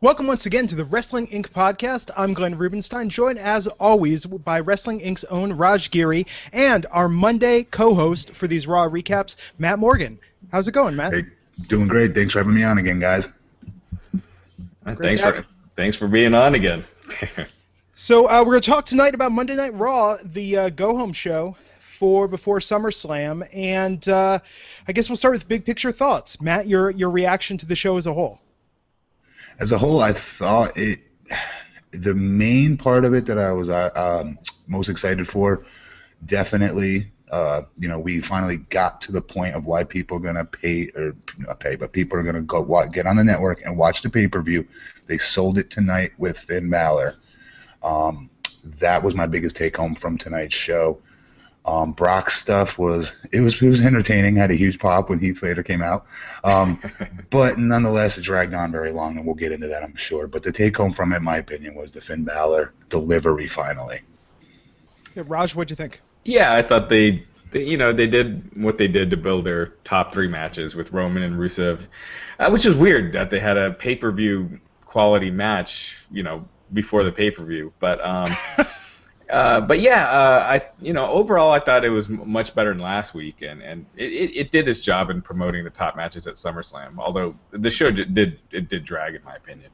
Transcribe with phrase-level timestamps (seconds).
[0.00, 1.48] Welcome once again to the Wrestling Inc.
[1.48, 2.12] podcast.
[2.16, 7.64] I'm Glenn Rubenstein, joined as always by Wrestling Inc.'s own Raj Giri and our Monday
[7.64, 10.16] co-host for these Raw recaps, Matt Morgan.
[10.52, 11.14] How's it going, Matt?
[11.14, 11.22] Hey,
[11.66, 12.14] doing great.
[12.14, 13.28] Thanks for having me on again, guys.
[14.84, 16.84] thanks for thanks for being on again.
[17.92, 21.56] so uh, we're going to talk tonight about Monday Night Raw, the uh, go-home show
[21.98, 24.38] for before SummerSlam, and uh,
[24.86, 26.40] I guess we'll start with big picture thoughts.
[26.40, 28.40] Matt, your your reaction to the show as a whole
[29.58, 31.00] as a whole, I thought it.
[31.90, 35.64] The main part of it that I was uh, um, most excited for,
[36.26, 40.44] definitely, uh, you know, we finally got to the point of why people are gonna
[40.44, 44.02] pay or not pay, but people are gonna go get on the network and watch
[44.02, 44.66] the pay per view.
[45.06, 47.14] They sold it tonight with Finn Balor.
[47.82, 48.28] Um,
[48.64, 51.00] that was my biggest take home from tonight's show.
[51.64, 54.36] Um, Brock's stuff was it was it was entertaining.
[54.36, 56.06] Had a huge pop when Heath Slater came out,
[56.42, 56.80] um,
[57.30, 60.26] but nonetheless, it dragged on very long, and we'll get into that, I'm sure.
[60.26, 64.00] But the take home from it, in my opinion, was the Finn Balor delivery finally.
[65.14, 66.00] Yeah, Raj, what'd you think?
[66.24, 69.66] Yeah, I thought they, they, you know, they did what they did to build their
[69.84, 71.86] top three matches with Roman and Rusev,
[72.38, 76.48] uh, which is weird that they had a pay per view quality match, you know,
[76.72, 78.02] before the pay per view, but.
[78.02, 78.30] Um,
[79.28, 82.82] Uh, but yeah, uh, I you know overall I thought it was much better than
[82.82, 86.26] last week, and and it, it, it, did its job in promoting the top matches
[86.26, 86.98] at SummerSlam.
[86.98, 89.70] Although the show did, did it did drag in my opinion.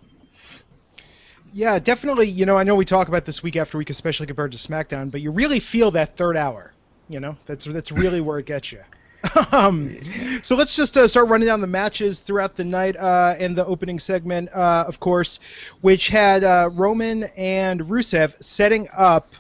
[1.52, 2.26] Yeah, definitely.
[2.26, 5.12] You know, I know we talk about this week after week, especially compared to SmackDown,
[5.12, 6.72] but you really feel that third hour.
[7.08, 8.80] You know, that's that's really where it gets you.
[9.52, 9.96] um,
[10.42, 13.64] so let's just uh, start running down the matches throughout the night uh, and the
[13.66, 15.40] opening segment, uh, of course,
[15.80, 19.32] which had uh, Roman and Rusev setting up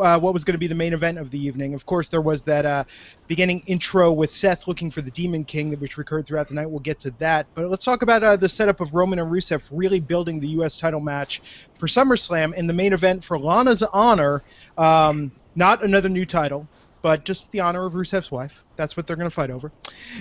[0.00, 1.74] uh, what was going to be the main event of the evening.
[1.74, 2.84] Of course, there was that uh,
[3.26, 6.68] beginning intro with Seth looking for the Demon King, which recurred throughout the night.
[6.68, 7.46] We'll get to that.
[7.54, 10.78] But let's talk about uh, the setup of Roman and Rusev really building the U.S.
[10.78, 11.42] title match
[11.78, 14.42] for SummerSlam in the main event for Lana's honor.
[14.76, 16.68] Um, not another new title,
[17.02, 18.62] but just the honor of Rusev's wife.
[18.76, 19.72] That's what they're going to fight over.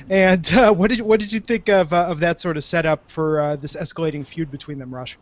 [0.10, 3.10] And uh, what did what did you think of uh, of that sort of setup
[3.10, 5.18] for uh, this escalating feud between them, Raj?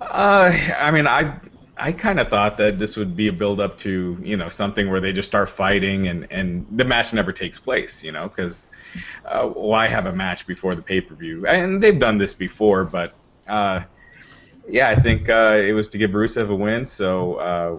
[0.00, 1.38] I mean, I
[1.76, 4.90] I kind of thought that this would be a build up to you know something
[4.90, 8.68] where they just start fighting and and the match never takes place you know because
[9.24, 12.84] uh, why have a match before the pay per view and they've done this before
[12.84, 13.12] but
[13.48, 13.82] uh,
[14.68, 17.78] yeah I think uh, it was to give Rusev a win so uh,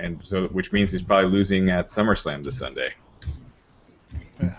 [0.00, 2.92] and so which means he's probably losing at SummerSlam this Sunday.
[4.40, 4.56] Yeah.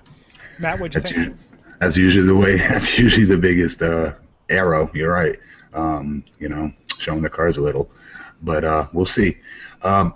[0.59, 1.35] Matt, what you that's think?
[1.79, 2.57] that's usually the way.
[2.69, 4.13] That's usually the biggest uh,
[4.49, 4.89] arrow.
[4.93, 5.37] You're right.
[5.73, 7.89] Um, you know, showing the cards a little
[8.41, 9.37] but uh, we'll see.
[9.83, 10.13] Um,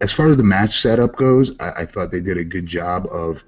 [0.00, 3.06] as far as the match setup goes, I, I, thought they did a good job
[3.10, 3.42] of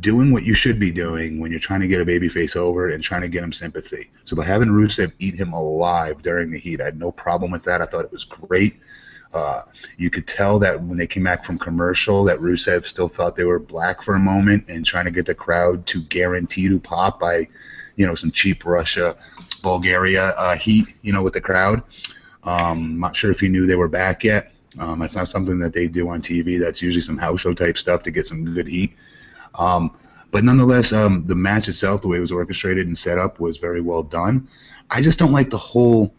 [0.00, 3.02] doing what you should be doing when you're trying to get a babyface over and
[3.02, 4.10] trying to get him sympathy.
[4.24, 7.64] So by having Rusev eat him alive during the heat, I had no problem with
[7.64, 7.80] that.
[7.80, 8.76] I thought it was great.
[9.34, 9.62] Uh,
[9.98, 13.44] you could tell that when they came back from commercial, that Rusev still thought they
[13.44, 17.20] were black for a moment and trying to get the crowd to guarantee to pop
[17.20, 17.46] by,
[17.96, 19.16] you know, some cheap Russia,
[19.62, 21.82] Bulgaria uh, heat, you know, with the crowd.
[22.44, 24.52] Um, not sure if he knew they were back yet.
[24.78, 26.58] Um, that's not something that they do on TV.
[26.58, 28.94] That's usually some house show type stuff to get some good heat.
[29.58, 29.90] Um,
[30.30, 33.56] But nonetheless, um, the match itself, the way it was orchestrated and set up, was
[33.56, 34.46] very well done.
[34.90, 36.12] I just don't like the whole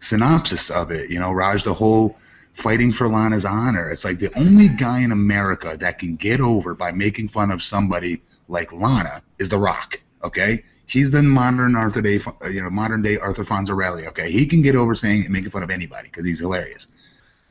[0.00, 1.10] synopsis of it.
[1.10, 2.16] You know, Raj, the whole
[2.52, 3.90] fighting for Lana's honor.
[3.90, 7.62] It's like the only guy in America that can get over by making fun of
[7.62, 9.98] somebody like Lana is The Rock.
[10.22, 12.20] Okay, he's the modern Arthur Day,
[12.50, 14.06] you know, modern day Arthur Fonzarelli.
[14.08, 16.88] Okay, he can get over saying and making fun of anybody because he's hilarious.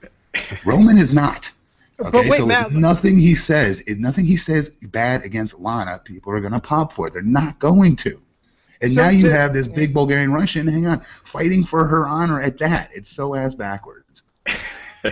[0.66, 1.51] Roman is not.
[2.00, 6.39] Okay, wait, so Matt- nothing he says, nothing he says bad against Lana, people are
[6.39, 7.13] gonna pop for it.
[7.13, 8.19] They're not going to.
[8.81, 12.07] And So now you to- have this big Bulgarian Russian, hang on, fighting for her
[12.07, 12.89] honor at that.
[12.94, 14.24] It's so ass backwards.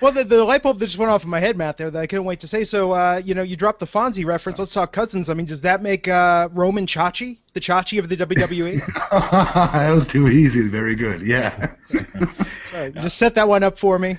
[0.00, 2.00] Well, the, the light bulb that just went off in my head, Matt, there that
[2.00, 2.64] I couldn't wait to say.
[2.64, 4.58] So, uh, you know, you dropped the Fonzie reference.
[4.58, 5.28] Let's talk cousins.
[5.28, 8.80] I mean, does that make uh, Roman Chachi the Chachi of the WWE?
[9.72, 10.68] that was too easy.
[10.68, 11.20] Very good.
[11.20, 11.74] Yeah.
[12.70, 14.16] Sorry, just set that one up for me.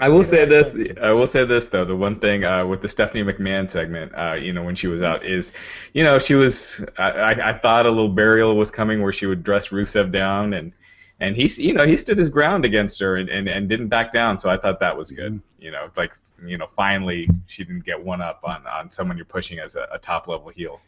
[0.00, 0.74] I will say this.
[1.02, 1.84] I will say this though.
[1.84, 5.02] The one thing uh, with the Stephanie McMahon segment, uh, you know, when she was
[5.02, 5.52] out, is,
[5.92, 6.82] you know, she was.
[6.96, 10.54] I, I, I thought a little burial was coming where she would dress Rusev down,
[10.54, 10.72] and
[11.20, 14.12] and he, you know, he stood his ground against her and, and, and didn't back
[14.12, 14.38] down.
[14.38, 15.40] So I thought that was good.
[15.58, 16.14] You know, like
[16.44, 19.86] you know, finally she didn't get one up on on someone you're pushing as a,
[19.92, 20.80] a top level heel.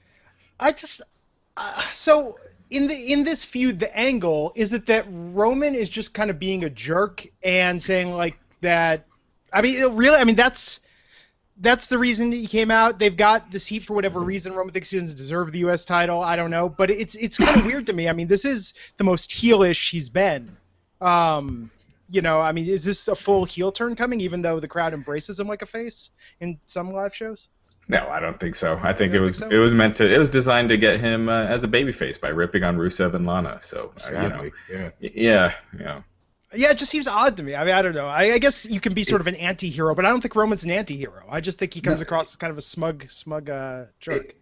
[0.58, 1.02] I just
[1.56, 2.38] uh, so
[2.70, 6.38] in the in this feud, the angle is it that Roman is just kind of
[6.38, 9.06] being a jerk and saying like that.
[9.52, 10.81] I mean, it really, I mean that's
[11.59, 12.99] that's the reason he came out.
[12.99, 14.55] They've got this heat for whatever reason.
[14.55, 15.85] Roman thinks he doesn't deserve the U.S.
[15.85, 16.21] title.
[16.23, 18.09] I don't know, but it's it's kind of weird to me.
[18.09, 20.57] I mean, this is the most heelish he's been.
[21.01, 21.71] Um,
[22.09, 24.21] you know, I mean, is this a full heel turn coming?
[24.21, 26.11] Even though the crowd embraces him like a face
[26.41, 27.49] in some live shows.
[27.89, 28.79] No, I don't think so.
[28.83, 29.57] I think it was think so?
[29.57, 30.13] it was meant to.
[30.13, 33.27] It was designed to get him uh, as a babyface by ripping on Rusev and
[33.27, 33.59] Lana.
[33.61, 34.53] So uh, Sadly.
[34.71, 34.77] Yeah.
[34.77, 36.03] you know, y- yeah, yeah.
[36.55, 37.55] Yeah, it just seems odd to me.
[37.55, 38.07] I mean, I don't know.
[38.07, 40.65] I, I guess you can be sort of an anti-hero, but I don't think Roman's
[40.65, 41.25] an anti-hero.
[41.31, 42.03] I just think he comes No.
[42.03, 44.35] across as kind of a smug, smug uh, jerk.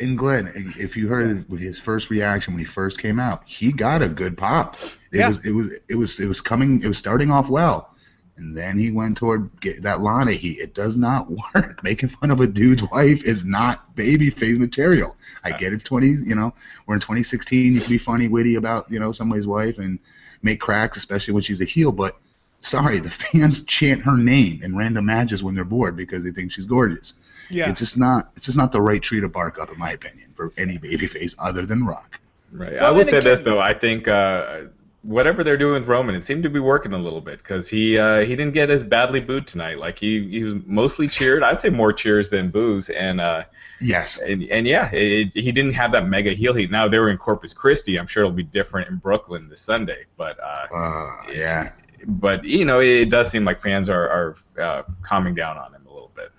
[0.00, 4.00] And Glenn, if you heard his first reaction when he first came out, he got
[4.02, 4.76] a good pop.
[5.12, 5.28] It Yeah.
[5.30, 6.80] was it was it was it was coming.
[6.82, 7.92] It was starting off well,
[8.38, 10.58] and then he went toward get that Lana heat.
[10.58, 11.82] It does not work.
[11.82, 15.16] Making fun of a dude's wife is not baby face material.
[15.44, 16.08] I get it's twenty.
[16.08, 16.54] You know,
[16.86, 17.74] we're in 2016.
[17.74, 19.98] You can be funny, witty about you know somebody's wife and
[20.42, 21.92] make cracks, especially when she's a heel.
[21.92, 22.16] But
[22.60, 26.52] sorry, the fans chant her name in random matches when they're bored because they think
[26.52, 27.20] she's gorgeous.
[27.50, 27.70] Yeah.
[27.70, 28.30] It's just not.
[28.36, 31.34] It's just not the right tree to bark up, in my opinion, for any babyface
[31.38, 32.20] other than Rock.
[32.52, 32.72] Right.
[32.72, 33.60] Well, I will say this though.
[33.60, 34.62] I think uh,
[35.08, 37.98] whatever they're doing with Roman, it seemed to be working a little bit because he
[37.98, 39.78] uh, he didn't get as badly booed tonight.
[39.78, 41.42] Like he he was mostly cheered.
[41.42, 42.90] I'd say more cheers than boos.
[42.90, 43.44] And uh,
[43.80, 44.18] Yes.
[44.18, 46.70] and, and yeah, it, he didn't have that mega heel heat.
[46.70, 47.96] Now they were in Corpus Christi.
[47.98, 50.04] I'm sure it'll be different in Brooklyn this Sunday.
[50.16, 51.70] But uh, Uh, yeah.
[52.06, 55.86] but you know, it does seem like fans are are uh, calming down on him
[55.86, 56.30] a little bit.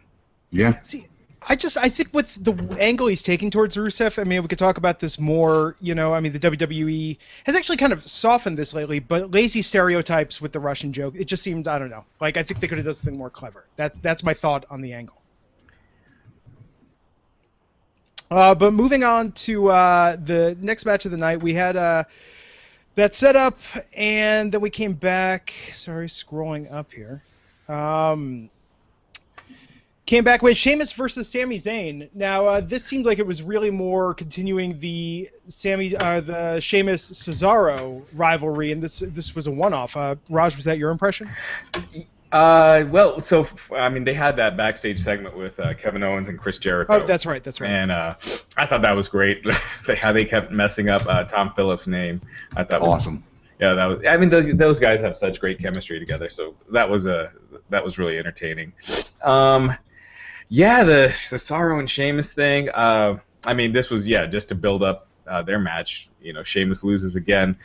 [0.52, 0.80] Yeah.
[0.84, 1.08] See,
[1.52, 4.60] I just I think with the angle he's taking towards Rusev, I mean, we could
[4.60, 5.76] talk about this more.
[5.82, 9.64] You know, I mean, the WWE has actually kind of softened this lately, but lazy
[9.64, 11.16] stereotypes with the Russian joke.
[11.18, 12.06] It just seems I don't know.
[12.22, 13.66] Like I think they could have done something more clever.
[13.78, 15.16] That's that's my thought on the angle.
[18.30, 22.04] Uh, but moving on to uh, the next match of the night, we had uh,
[22.94, 23.58] that set up,
[23.94, 25.52] and then we came back.
[25.74, 27.24] Sorry, scrolling up here.
[27.68, 28.52] Um,
[30.10, 32.10] came back with Sheamus versus Sami Zayn.
[32.16, 37.12] Now, uh, this seemed like it was really more continuing the Sami, uh, the Sheamus
[37.12, 39.96] Cesaro rivalry, and this this was a one-off.
[39.96, 41.30] Uh, Raj, was that your impression?
[42.32, 46.40] Uh, well, so I mean, they had that backstage segment with uh, Kevin Owens and
[46.40, 47.04] Chris Jericho.
[47.04, 47.70] Oh, that's right, that's right.
[47.70, 48.16] And uh,
[48.58, 49.46] I thought that was great.
[49.96, 52.20] How they kept messing up uh, Tom Phillips' name.
[52.58, 53.24] I thought was Awesome.
[53.60, 54.06] Yeah, that was.
[54.08, 56.30] I mean, those those guys have such great chemistry together.
[56.30, 57.32] So that was a
[57.70, 58.74] that was really entertaining.
[59.22, 59.76] Um,
[60.50, 62.70] yeah, the the Cesaro and Sheamus thing.
[62.70, 66.10] Uh, I mean, this was yeah just to build up uh, their match.
[66.22, 67.56] You know, Sheamus loses again.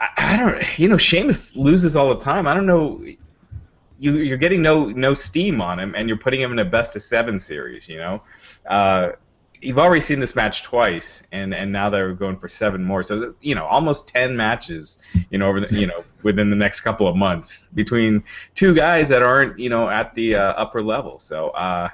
[0.00, 0.78] I, I don't.
[0.78, 2.46] You know, Sheamus loses all the time.
[2.46, 3.04] I don't know.
[3.98, 6.94] You you're getting no no steam on him, and you're putting him in a best
[6.96, 7.88] of seven series.
[7.88, 8.22] You know.
[8.66, 9.12] Uh,
[9.64, 13.02] you've already seen this match twice, and and now they're going for seven more.
[13.02, 14.98] So you know, almost ten matches,
[15.30, 18.22] you know, over the, you know within the next couple of months between
[18.54, 21.18] two guys that aren't you know at the uh, upper level.
[21.18, 21.50] So.
[21.50, 21.88] uh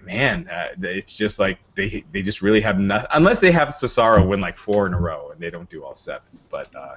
[0.00, 4.26] Man, uh, it's just like they they just really have nothing unless they have Cesaro
[4.26, 6.22] win like four in a row and they don't do all seven.
[6.50, 6.94] But uh,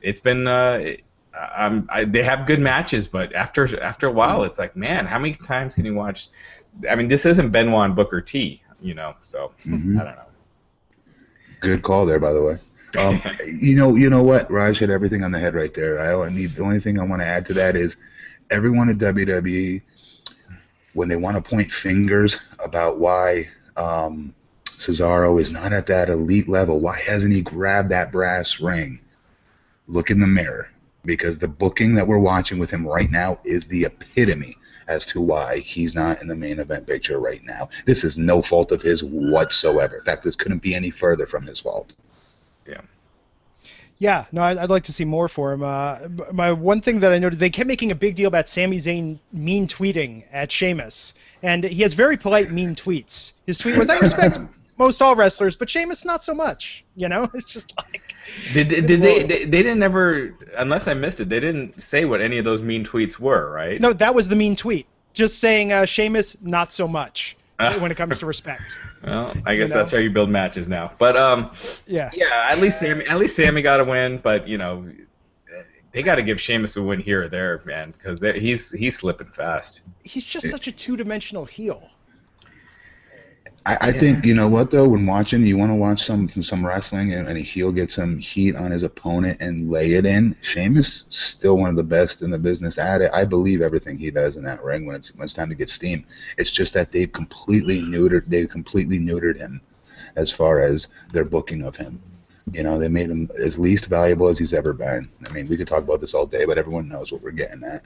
[0.00, 1.02] it's been uh, it-
[1.54, 5.18] um, I, they have good matches, but after after a while, it's like, man, how
[5.18, 6.28] many times can you watch?
[6.90, 9.16] I mean, this isn't Benoit and Booker T, you know.
[9.20, 9.96] So Mhm.
[9.96, 10.26] I don't know.
[11.60, 12.58] Good call there, by the way.
[12.98, 14.50] Um, you know, you know what?
[14.50, 16.00] Raj hit everything on the head right there.
[16.00, 17.96] I only need the only thing I want to add to that is
[18.50, 19.82] everyone at WWE
[20.94, 24.34] when they want to point fingers about why Um,
[24.70, 26.80] Cesaro is not at that elite level.
[26.80, 29.00] Why hasn't he grabbed that brass ring?
[29.86, 30.68] Look in the mirror
[31.04, 34.56] because the booking that we're watching with him right now is the epitome
[34.88, 37.68] as to why he's not in the main event picture right now.
[37.86, 39.98] This is no fault of his whatsoever.
[39.98, 41.94] In fact, this couldn't be any further from his fault.
[42.66, 42.80] Yeah.
[43.98, 45.62] Yeah, no, I'd, I'd like to see more for him.
[45.62, 45.98] Uh,
[46.32, 49.18] my one thing that I noted, they kept making a big deal about Sami Zayn
[49.32, 53.32] mean tweeting at Sheamus, and he has very polite mean tweets.
[53.46, 54.40] His tweet was, "I respect
[54.76, 58.11] most all wrestlers, but Sheamus not so much." You know, it's just like.
[58.52, 59.38] Did, did, did they, they?
[59.44, 61.28] They didn't ever, unless I missed it.
[61.28, 63.80] They didn't say what any of those mean tweets were, right?
[63.80, 64.86] No, that was the mean tweet.
[65.14, 67.36] Just saying, uh, Sheamus not so much
[67.78, 68.78] when it comes to respect.
[69.04, 69.80] Well, I guess You know?
[69.80, 70.92] that's how you build matches now.
[70.96, 71.50] But um,
[71.88, 72.10] Yeah.
[72.14, 74.18] yeah, at least Sami, at least Sami got a win.
[74.18, 74.88] But you know,
[75.90, 79.26] they got to give Sheamus a win here or there, man, because he's he's slipping
[79.26, 79.80] fast.
[80.04, 81.90] He's just such a two-dimensional heel.
[83.64, 84.88] I, I think you know what though.
[84.88, 88.18] When watching, you want to watch some some wrestling, and, and a heel get some
[88.18, 90.36] heat on his opponent and lay it in.
[90.40, 93.10] Sheamus still one of the best in the business at it.
[93.12, 95.70] I believe everything he does in that ring when it's when it's time to get
[95.70, 96.04] steam.
[96.38, 99.60] It's just that they've completely neutered they've completely neutered him
[100.16, 102.02] as far as their booking of him.
[102.52, 105.08] You know, they made him as least valuable as he's ever been.
[105.28, 107.62] I mean, we could talk about this all day, but everyone knows what we're getting
[107.62, 107.84] at.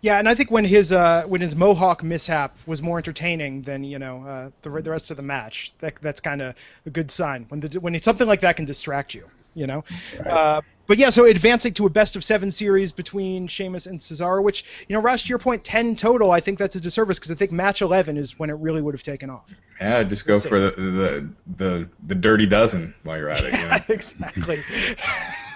[0.00, 3.84] Yeah, and I think when his uh, when his mohawk mishap was more entertaining than
[3.84, 6.54] you know uh, the the rest of the match, that that's kind of
[6.86, 9.84] a good sign when the when something like that can distract you, you know.
[10.18, 10.26] Right.
[10.26, 14.42] Uh, but yeah, so advancing to a best of seven series between Sheamus and Cesaro,
[14.42, 16.30] which you know, Raj, to your point, ten total.
[16.30, 18.94] I think that's a disservice because I think match eleven is when it really would
[18.94, 19.50] have taken off.
[19.80, 20.48] Yeah, just go see.
[20.48, 23.52] for the, the the the dirty dozen while you're at it.
[23.52, 23.76] You know?
[23.88, 24.62] exactly.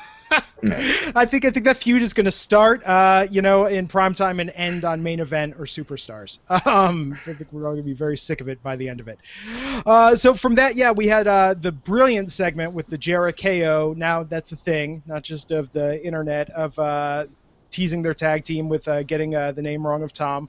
[1.14, 4.14] I think I think that feud is going to start, uh, you know, in prime
[4.14, 6.38] time and end on main event or superstars.
[6.72, 9.00] Um, I think we're all going to be very sick of it by the end
[9.00, 9.18] of it.
[9.84, 13.94] Uh, so from that, yeah, we had uh, the brilliant segment with the Jericho.
[13.96, 17.26] Now that's a thing, not just of the internet of uh,
[17.70, 20.48] teasing their tag team with uh, getting uh, the name wrong of Tom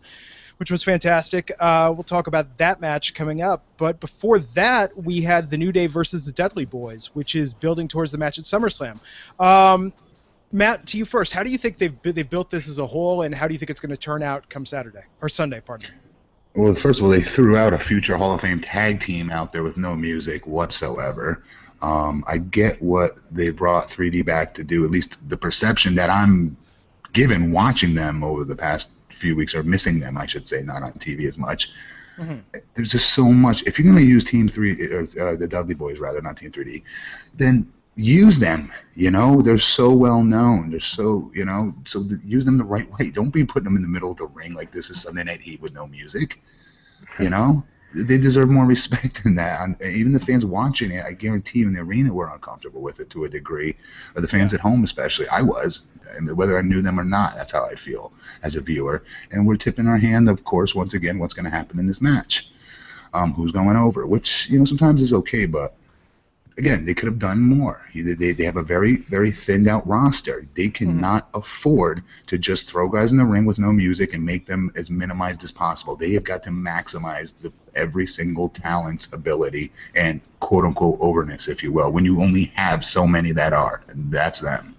[0.64, 1.52] which was fantastic.
[1.60, 3.66] Uh, we'll talk about that match coming up.
[3.76, 7.90] But before that, we had the New Day versus the Dudley Boys, which is building
[7.90, 8.98] towards the match at SummerSlam.
[9.42, 9.92] Um,
[10.54, 11.34] Matt, to you first.
[11.34, 13.60] How do you think they've they've built this as a whole, and how do you
[13.60, 15.60] think it's going to turn out come Saturday or Sunday?
[15.60, 15.90] Pardon.
[16.56, 19.52] Well, first of all, they threw out a future Hall of Fame tag team out
[19.52, 21.44] there with no music whatsoever.
[21.82, 26.10] Um, I get what they brought 3D back to do, at least the perception that
[26.10, 26.56] I'm
[27.12, 28.92] given watching them over the past
[29.24, 31.72] few weeks, or missing them, I should say, not on TV as much.
[32.74, 33.64] There's just so much.
[33.64, 36.52] If you're going to use Team 3, or uh, the Dudley Boys, rather, not Team
[36.52, 36.84] 3D,
[37.36, 38.72] then use them.
[38.96, 40.70] You know, they're so well known.
[40.72, 43.10] They're so, you know, so th- use them the right way.
[43.10, 45.42] Don't be putting them in the middle of the ring like this is Sunday Night
[45.42, 46.40] Heat with no music.
[47.20, 47.64] You know,
[47.96, 49.62] they deserve more respect than that.
[49.62, 53.00] And even the fans watching it, I guarantee you in the arena were uncomfortable with
[53.00, 53.76] it to a degree.
[54.16, 55.82] Or the fans at home, especially, I was.
[56.16, 58.12] And whether I knew them or not, that's how I feel
[58.44, 59.04] as a viewer.
[59.32, 62.02] And we're tipping our hand, of course, once again, what's going to happen in this
[62.02, 62.50] match.
[63.16, 65.76] Um, who's going over, which you know sometimes is okay, but
[66.58, 67.88] again, they could have done more.
[67.94, 70.48] They, they, they have a very, very thinned out roster.
[70.56, 74.46] They cannot afford to just throw guys in the ring with no music and make
[74.46, 75.96] them as minimized as possible.
[75.96, 81.64] They have got to maximize the, every single talent's ability and quote unquote overness, if
[81.64, 83.82] you will, when you only have so many that are.
[83.88, 84.76] That's them.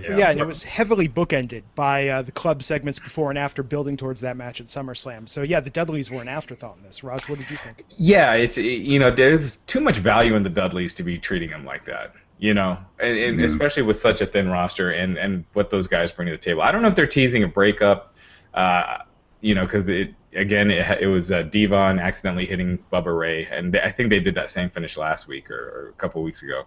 [0.00, 3.96] Yeah, and it was heavily bookended by uh, the club segments before and after, building
[3.96, 5.28] towards that match at SummerSlam.
[5.28, 7.02] So yeah, the Dudleys were an afterthought in this.
[7.02, 7.84] Raj, what did you think?
[7.96, 11.64] Yeah, it's you know there's too much value in the Dudleys to be treating them
[11.64, 12.12] like that.
[12.38, 13.44] You know, and, and Mhm.
[13.44, 16.62] especially with such a thin roster and and what those guys bring to the table.
[16.62, 18.14] I don't know if they're teasing a breakup.
[18.54, 18.98] Uh,
[19.40, 23.72] you know, because it again it, it was uh, Devon accidentally hitting Bubba Ray, and
[23.72, 26.42] they, I think they did that same finish last week or, or a couple weeks
[26.42, 26.64] ago.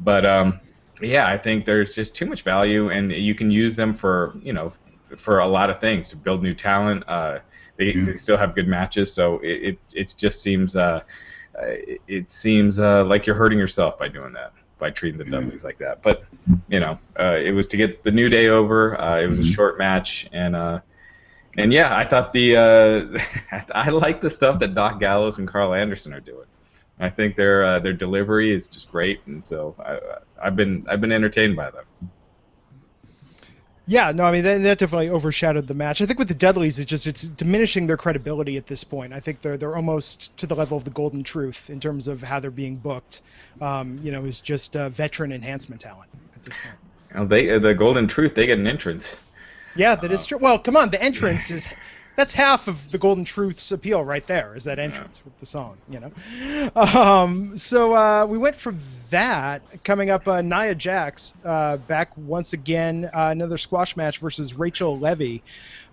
[0.00, 0.60] But um,
[1.00, 4.52] yeah, I think there's just too much value, and you can use them for you
[4.52, 4.72] know
[5.16, 7.04] for a lot of things to build new talent.
[7.08, 7.38] Uh,
[7.76, 8.04] they, Yeah.
[8.06, 11.02] they still have good matches, so it it, it just seems uh,
[11.58, 15.24] uh, it, it seems uh, like you're hurting yourself by doing that by treating the.
[15.24, 16.02] Dudleys like that.
[16.02, 16.24] But
[16.68, 19.00] you know, uh, it was to get the new day over.
[19.00, 19.54] Uh, it was a Mhm.
[19.54, 20.80] short match, and uh,
[21.56, 25.74] and yeah, I thought the uh, I like the stuff that Doc Gallows and Karl
[25.74, 26.46] Anderson are doing.
[26.98, 31.00] I think their uh, their delivery is just great, and so I, I've been I've
[31.00, 31.84] been entertained by them.
[33.88, 36.02] Yeah, no, I mean that, that definitely overshadowed the match.
[36.02, 39.12] I think with the Dudleys, it's just it's diminishing their credibility at this point.
[39.12, 42.22] I think they're they're almost to the level of the Golden Truth in terms of
[42.22, 43.22] how they're being booked.
[43.60, 46.78] Um, you know, is just uh, veteran enhancement talent at this point.
[47.10, 49.16] You know, they the Golden Truth they get an entrance.
[49.76, 50.38] Yeah, that is true.
[50.38, 51.68] Well, come on, the entrance is
[52.16, 55.76] that's half of the Golden Truth's appeal right there is that entrance with the song,
[55.88, 56.70] you know.
[56.74, 58.80] Um, so uh, we went from
[59.10, 64.54] that coming up uh, Nia Jax uh, back once again uh, another squash match versus
[64.54, 65.42] Rachel Levy.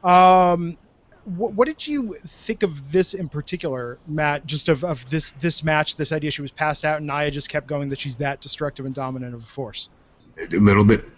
[0.03, 0.77] Um,
[1.25, 4.45] what, what did you think of this in particular, Matt?
[4.45, 7.49] Just of, of this this match, this idea she was passed out, and Nia just
[7.49, 9.89] kept going that she's that destructive and dominant of a force.
[10.37, 11.12] A little bit, yeah,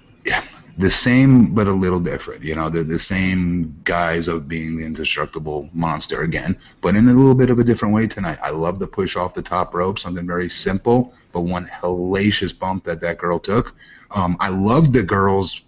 [0.78, 2.44] the same but a little different.
[2.44, 7.14] You know, they're the same guys of being the indestructible monster again, but in a
[7.14, 8.40] little bit of a different way tonight.
[8.42, 12.84] I love the push off the top rope, something very simple, but one hellacious bump
[12.86, 13.76] that that girl took.
[14.12, 15.62] Um, I love the girls.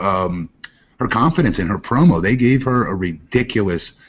[0.00, 0.48] Um,
[0.98, 2.20] her confidence in her promo.
[2.20, 4.00] They gave her a ridiculous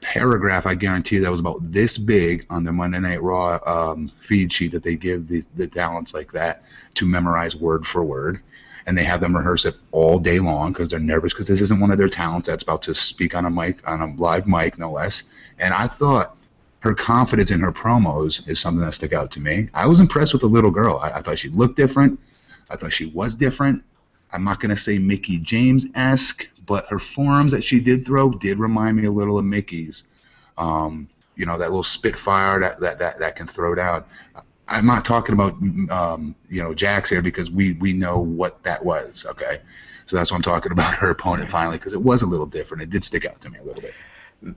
[0.00, 4.10] paragraph, I guarantee you, that was about this big on the Monday Night Raw um,
[4.20, 6.62] feed sheet that they give the, the talents like that
[6.94, 8.40] to memorize word for word.
[8.90, 11.78] And they have them rehearse it all day long because they're nervous because this isn't
[11.78, 14.80] one of their talents that's about to speak on a mic, on a live mic,
[14.80, 15.32] no less.
[15.60, 16.36] And I thought
[16.80, 19.68] her confidence in her promos is something that stuck out to me.
[19.74, 20.98] I was impressed with the little girl.
[20.98, 22.18] I, I thought she looked different.
[22.68, 23.84] I thought she was different.
[24.32, 28.30] I'm not going to say Mickie James esque, but her forms that she did throw
[28.30, 30.02] did remind me a little of Mickie's
[30.58, 34.04] Um, you know, that little Spitfire that, that, that, that can throw down.
[34.70, 35.54] I'm not talking about,
[35.90, 39.58] um, you know, Jax here because we, we know what that was, okay?
[40.06, 42.82] So that's what I'm talking about her opponent finally because it was a little different.
[42.82, 43.94] It did stick out to me a little bit.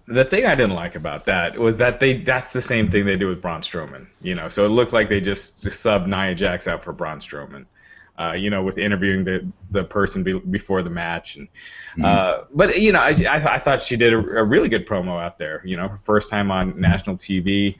[0.08, 3.18] The thing I didn't like about that was that they that's the same thing they
[3.18, 4.48] do with Braun Strowman, you know.
[4.48, 7.66] So it looked like they just, just subbed Nia Jax out for Braun Strowman
[8.20, 11.36] uh, you know, with interviewing the the person be, before the match.
[11.36, 11.48] And
[11.98, 12.06] mm-hmm.
[12.06, 15.22] uh, but you know, I, I, I thought she did a, a, really good promo
[15.22, 15.62] out there.
[15.66, 17.78] You know, her first time on national TV.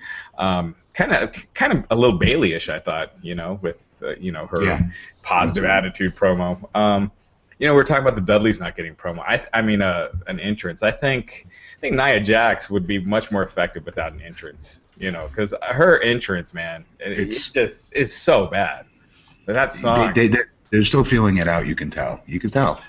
[0.94, 3.14] Kind of, kind of a little Bayley-ish, I thought.
[3.22, 4.82] You know, with uh, you know her yeah.
[5.22, 6.70] positive attitude promo.
[6.76, 7.12] Um,
[7.60, 9.20] you know, we're talking about the Dudleys not getting promo.
[9.20, 10.84] I, I mean, uh, an entrance.
[10.84, 11.48] I think,
[11.78, 14.82] I think Nia Jax would be much more effective without an entrance.
[14.98, 18.86] You know, because her entrance, man, it, it's, it just is so bad.
[19.46, 20.14] That song.
[20.14, 20.40] They, they,
[20.72, 21.68] they're still feeling it out.
[21.68, 22.22] You can tell.
[22.26, 22.82] You can tell.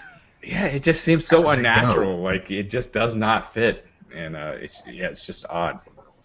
[0.43, 2.21] Yeah, it just seems so unnatural.
[2.21, 5.81] Like it just does not fit, and uh, it's yeah, it's just odd.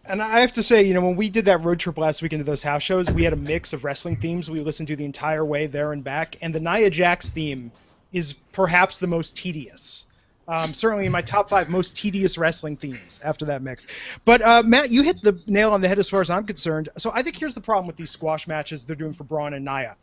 [0.09, 2.33] And I have to say, you know, when we did that road trip last week
[2.33, 5.05] into those house shows, we had a mix of wrestling themes we listened to the
[5.05, 7.71] entire way there and back, and the Nia Jax theme
[8.11, 10.07] is perhaps the most tedious.
[10.47, 13.85] Um, certainly in my top five most tedious wrestling themes after that mix.
[14.25, 16.89] But uh, Matt, you hit the nail on the head as far as I'm concerned.
[16.97, 19.63] So I think here's the problem with these squash matches they're doing for Braun and
[19.63, 19.95] Nia.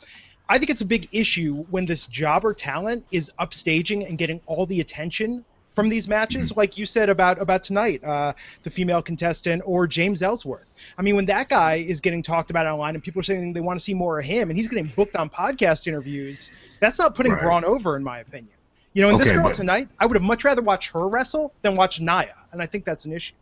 [0.48, 4.66] I think it's a big issue when this jobber talent is upstaging and getting all
[4.66, 5.44] the attention
[5.76, 8.32] from these matches, like you said about about tonight, uh,
[8.64, 10.72] the female contestant or James Ellsworth.
[10.98, 13.60] I mean, when that guy is getting talked about online and people are saying they
[13.60, 17.14] want to see more of him, and he's getting booked on podcast interviews, that's not
[17.14, 17.42] putting right.
[17.42, 18.48] Braun over, in my opinion.
[18.94, 21.06] You know, in okay, this girl but, tonight, I would have much rather watch her
[21.06, 23.34] wrestle than watch Nia, and I think that's an issue.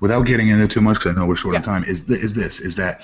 [0.00, 1.60] Without getting into too much, because I know we're short yeah.
[1.60, 3.00] on time, is th- is this is that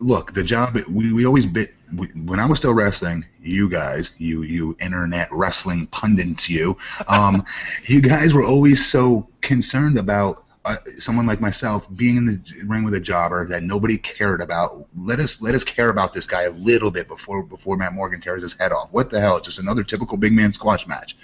[0.00, 4.12] look the job we, we always bit we, when I was still wrestling, you guys,
[4.18, 6.76] you you internet wrestling pundits, you,
[7.08, 7.44] um,
[7.84, 12.84] you guys were always so concerned about uh, someone like myself being in the ring
[12.84, 14.86] with a jobber that nobody cared about.
[14.96, 18.20] Let us let us care about this guy a little bit before before Matt Morgan
[18.20, 18.92] tears his head off.
[18.92, 19.36] What the hell?
[19.38, 21.16] It's just another typical big man squash match.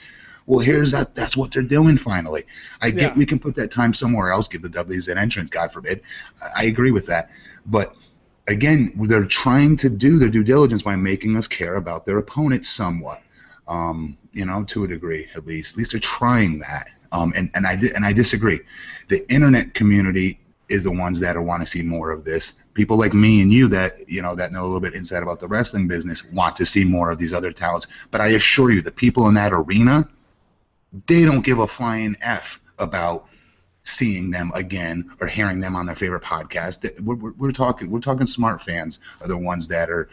[0.47, 1.15] Well, here's that.
[1.15, 2.45] That's what they're doing finally.
[2.83, 3.15] I get yeah.
[3.15, 4.47] we can put that time somewhere else.
[4.47, 6.03] Give the Dudleys an entrance, God forbid.
[6.57, 7.31] I agree with that,
[7.67, 7.97] but
[8.49, 12.67] again, they're trying to do their due diligence by making us care about their opponent
[12.67, 13.23] somewhat.
[13.67, 15.75] Um, you know, to a degree at least.
[15.75, 16.89] At least they're trying that.
[17.13, 18.61] Um, and and I and I disagree.
[19.09, 22.65] The internet community is the ones that want to see more of this.
[22.75, 25.41] People like me and you that you know that know a little bit inside about
[25.41, 27.87] the wrestling business want to see more of these other talents.
[28.11, 30.09] But I assure you, the people in that arena,
[31.07, 33.29] they don't give a flying f about
[33.85, 37.01] seeing them again or hearing them on their favorite podcast.
[37.01, 40.09] We're, we're, we're, talking we're talking smart fans are the ones that are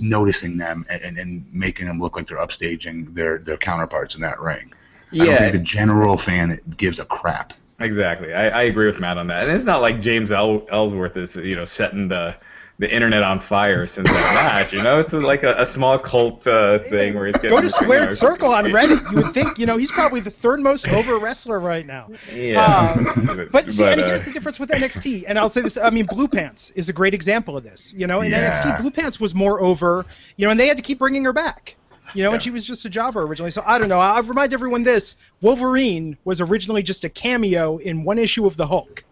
[0.00, 4.22] noticing them and, and, and making them look like they're upstaging their their counterparts in
[4.22, 4.72] that ring.
[5.10, 5.22] Yeah.
[5.22, 7.52] I don't think the general fan gives a crap.
[7.78, 8.32] Exactly.
[8.32, 9.44] I, I agree with Matt on that.
[9.44, 12.34] And it's not like James El- Ellsworth is, you know, setting the
[12.78, 14.72] the internet on fire since that match.
[14.72, 17.50] You know, it's like a, a small cult uh, thing where he's getting.
[17.50, 19.10] Go to Squared Circle on Reddit.
[19.10, 22.10] You would think, you know, he's probably the third most over wrestler right now.
[22.32, 22.62] Yeah.
[22.62, 25.24] Um, but see, but, and uh, here's the difference with NXT.
[25.26, 25.78] And I'll say this.
[25.78, 27.94] I mean, Blue Pants is a great example of this.
[27.94, 28.52] You know, in yeah.
[28.52, 30.04] NXT, Blue Pants was more over.
[30.36, 31.76] You know, and they had to keep bringing her back.
[32.14, 32.34] You know, yeah.
[32.34, 33.50] and she was just a jobber originally.
[33.50, 34.00] So I don't know.
[34.00, 38.66] I'll remind everyone this: Wolverine was originally just a cameo in one issue of the
[38.66, 39.02] Hulk.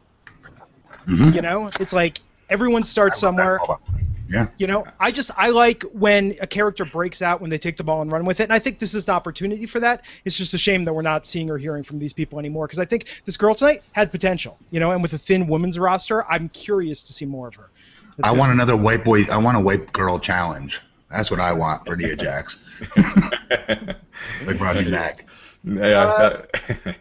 [1.06, 1.32] Mm-hmm.
[1.32, 3.58] You know, it's like everyone starts somewhere.
[4.28, 4.46] Yeah.
[4.56, 7.84] You know, I just I like when a character breaks out when they take the
[7.84, 10.02] ball and run with it, and I think this is an opportunity for that.
[10.24, 12.78] It's just a shame that we're not seeing or hearing from these people anymore because
[12.78, 14.56] I think this girl tonight had potential.
[14.70, 17.68] You know, and with a thin women's roster, I'm curious to see more of her.
[18.22, 19.24] I want another white boy.
[19.30, 20.80] I want a white girl challenge.
[21.10, 22.56] That's what I want for Nia Jax.
[24.46, 25.26] like Rodney Mack.
[25.64, 25.82] Yeah.
[25.82, 26.96] Uh, that-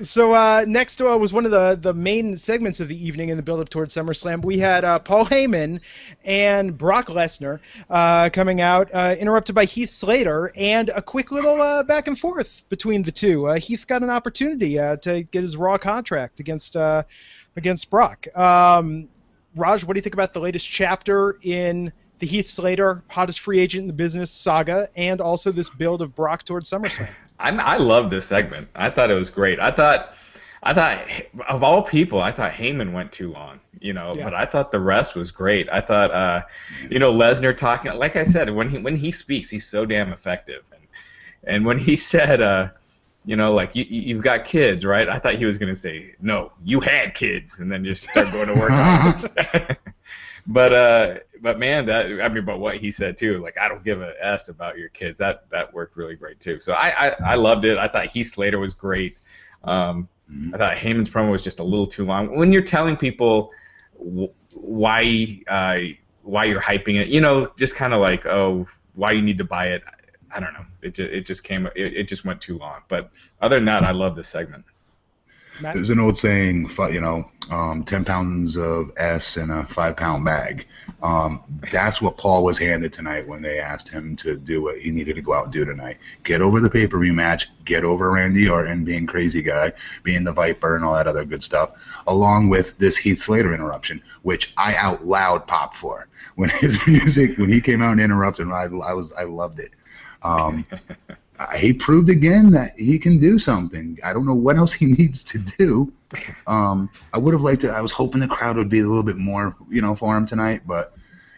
[0.00, 3.36] So uh, next uh, was one of the, the main segments of the evening in
[3.36, 4.44] the build-up towards SummerSlam.
[4.44, 5.80] We had uh, Paul Heyman
[6.24, 7.58] and Brock Lesnar
[7.90, 12.16] uh, coming out, uh, interrupted by Heath Slater, and a quick little uh, back and
[12.16, 13.46] forth between the two.
[13.54, 16.76] Heath got an opportunity to get his Raw contract against
[17.56, 18.28] against Brock.
[18.36, 19.08] Um,
[19.56, 23.58] Raj, what do you think about the latest chapter in the Heath Slater hottest free
[23.58, 27.08] agent in the business saga, and also this build of Brock towards SummerSlam?
[27.40, 28.68] I, I love this segment.
[28.74, 29.60] I thought it was great.
[29.60, 30.14] I thought,
[30.62, 30.98] I thought
[31.48, 33.60] of all people, I thought Heyman went too long.
[33.80, 34.24] You know, Yeah.
[34.24, 35.68] but I thought the rest was great.
[35.70, 36.42] I thought, uh,
[36.90, 37.92] you know, Lesnar talking.
[37.94, 40.64] Like I said, when he when he speaks, he's so damn effective.
[40.72, 40.82] And
[41.44, 42.70] and when he said, uh,
[43.24, 45.08] you know, like you you- you've got kids, right?
[45.08, 48.48] I thought he was gonna say, no, you had kids, and then just start going
[48.48, 48.72] to work.
[48.72, 49.76] on.
[50.48, 53.84] but uh, but man, that I mean, but what he said too, like I don't
[53.84, 55.18] give a s about your kids.
[55.18, 56.58] That that worked really great too.
[56.58, 57.78] So I I, I loved it.
[57.78, 59.18] I thought Heath Slater was great.
[59.64, 60.54] Um, Mhm.
[60.54, 62.36] I thought Heyman's promo was just a little too long.
[62.36, 63.50] When you're telling people
[63.98, 65.78] wh- why uh,
[66.22, 69.44] why you're hyping it, you know, just kind of like oh why you need to
[69.44, 69.82] buy it.
[70.30, 70.66] I don't know.
[70.82, 71.66] It just, it just came.
[71.74, 72.80] It, it just went too long.
[72.88, 74.64] But other than that, I love this segment.
[75.60, 75.74] Matt?
[75.74, 80.24] There's an old saying, you know, um, 10 pounds of S in a five pound
[80.24, 80.66] bag.
[81.02, 81.42] Um,
[81.72, 85.16] that's what Paul was handed tonight when they asked him to do what he needed
[85.16, 85.98] to go out and do tonight.
[86.24, 90.24] Get over the pay per view match, get over Randy Orton being crazy guy, being
[90.24, 94.52] the Viper, and all that other good stuff, along with this Heath Slater interruption, which
[94.56, 96.08] I out loud popped for.
[96.34, 99.70] When his music, when he came out and interrupted, I, I was, I loved it.
[100.22, 100.66] Um,
[101.56, 103.98] he proved again that he can do something.
[104.04, 105.92] I don't know what else he needs to do.
[106.46, 107.70] Um, I would have liked to.
[107.70, 110.26] I was hoping the crowd would be a little bit more, you know, for him
[110.26, 110.62] tonight.
[110.66, 110.94] But,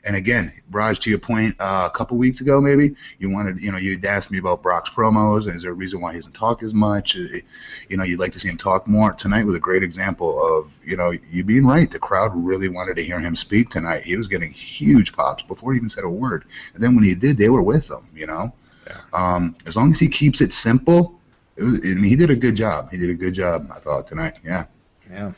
[0.07, 3.71] and again, Raj, to your point, uh, a couple weeks ago, maybe you wanted, you
[3.71, 6.33] know, you'd asked me about Brock's promos, and is there a reason why he doesn't
[6.33, 7.17] talk as much?
[7.17, 7.41] Uh,
[7.89, 9.13] You know, you'd like to see him talk more.
[9.13, 11.91] Tonight was a great example of, you know, you being right.
[11.91, 14.05] The crowd really wanted to hear him speak tonight.
[14.05, 17.15] He was getting huge pops before he even said a word, and then when he
[17.15, 18.07] did, they were with him.
[18.15, 18.53] You know.
[19.13, 21.21] Um, as long as he keeps it simple,
[21.57, 22.91] it was, I mean, he did a good job.
[22.91, 24.39] He did a good job, I thought tonight.
[24.45, 24.65] Yeah.
[25.11, 25.33] Yeah.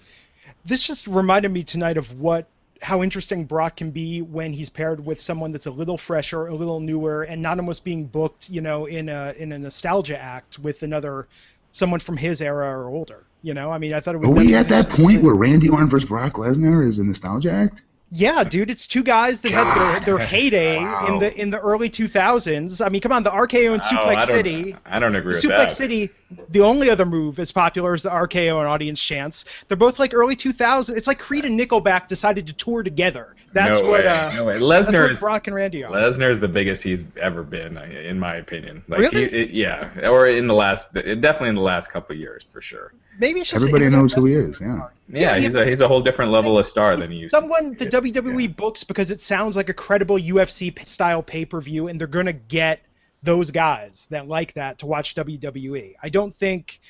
[0.64, 2.46] this just reminded me tonight of what
[2.82, 6.54] how interesting Brock can be when he's paired with someone that's a little fresher, a
[6.54, 10.58] little newer, and not almost being booked, you know, in a in a nostalgia act
[10.58, 11.28] with another
[11.70, 13.24] someone from his era or older.
[13.42, 14.28] You know, I mean, I thought it was.
[14.28, 17.82] Are we at that point where Randy Orton versus Brock Lesnar is a nostalgia act?
[18.14, 21.06] Yeah, dude, it's two guys that had their, their heyday Wow.
[21.14, 22.84] in the in the early 2000s.
[22.84, 24.76] I mean, come on, the RKO and Oh, Suplex I City.
[24.84, 25.70] I don't agree with Suplex that.
[25.70, 26.10] City,
[26.50, 29.46] the only other move as popular as the RKO and audience chants.
[29.68, 30.94] They're both like early 2000s.
[30.94, 33.34] It's like Creed and Nickelback decided to tour together.
[33.52, 34.04] That's no what.
[34.04, 34.08] way.
[34.08, 34.52] Uh, no way.
[34.58, 35.90] that's Lesnar what is Brock and Randy are.
[35.90, 38.82] Lesnar is the biggest he's ever been, in my opinion.
[38.88, 39.28] Like Really?
[39.28, 42.60] He, it, yeah, or in the last, definitely in the last couple of years for
[42.60, 42.92] sure.
[43.18, 44.58] Maybe it's just Everybody knows who he is.
[44.60, 44.88] Yeah.
[45.08, 47.34] Yeah, Yeah, he's he- a he's a whole different level of star than he used.
[47.34, 47.40] to.
[47.40, 51.88] Someone the WWE books because it sounds like a credible UFC style pay per view,
[51.88, 52.80] and they're gonna get
[53.22, 55.94] those guys that like that to watch WWE.
[56.02, 56.80] I don't think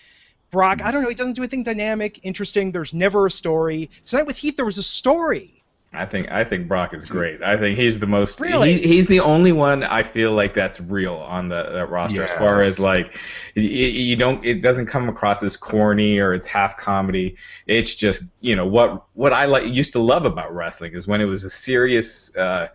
[0.52, 0.80] Brock.
[0.82, 1.08] I don't know.
[1.08, 2.70] He doesn't do anything dynamic, interesting.
[2.72, 3.90] There's never a story.
[4.04, 5.61] Tonight with Heath, there was a story.
[5.94, 7.42] I think I think Brock is great.
[7.42, 8.40] I think he's the most.
[8.40, 8.80] Really?
[8.80, 12.32] He, he's the only one I feel like that's real on the, the roster as
[12.32, 13.14] far as like
[13.54, 14.42] you, you don't.
[14.42, 17.36] It doesn't come across as corny or it's half comedy.
[17.66, 21.20] It's just you know what what I like used to love about wrestling is when
[21.20, 22.34] it was a serious.
[22.34, 22.68] Uh,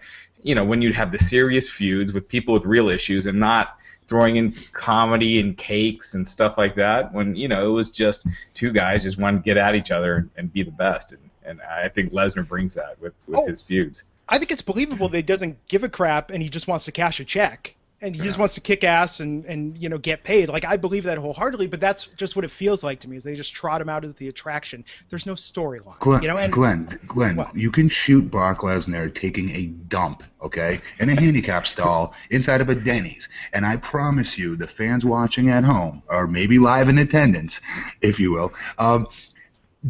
[0.43, 3.77] you know when you'd have the serious feuds with people with real issues and not
[4.07, 8.27] throwing in comedy and cakes and stuff like that when you know it was just
[8.53, 11.21] two guys just wanted to get at each other and, and be the best and,
[11.47, 13.45] and I think Lesnar brings that with, with Oh.
[13.47, 14.03] his feuds.
[14.29, 16.91] I think it's believable that he doesn't give a crap and he just wants to
[16.91, 17.73] cash a check.
[17.99, 20.49] And he just wants to kick ass and, and you know get paid.
[20.49, 23.15] Like I believe that wholeheartedly, but that's just what it feels like to me.
[23.15, 24.85] Is they just trot him out as the attraction.
[25.09, 25.97] There's no storyline.
[25.97, 27.55] Glenn, you know, and Glenn, Glenn, What?
[27.55, 32.69] you can shoot Brock Lesnar taking a dump, okay, in a handicap stall inside of
[32.69, 36.99] a Denny's, and I promise you, the fans watching at home, or maybe live in
[36.99, 37.61] attendance,
[38.01, 39.07] if you will, um,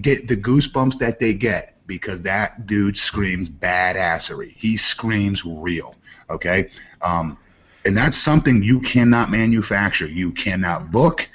[0.02, 4.52] get the goosebumps that they get because that dude screams badassery.
[4.52, 5.96] He screams real,
[6.30, 6.70] okay.
[7.02, 7.38] Um,
[7.86, 10.08] and that's something you cannot manufacture.
[10.08, 11.30] You cannot book.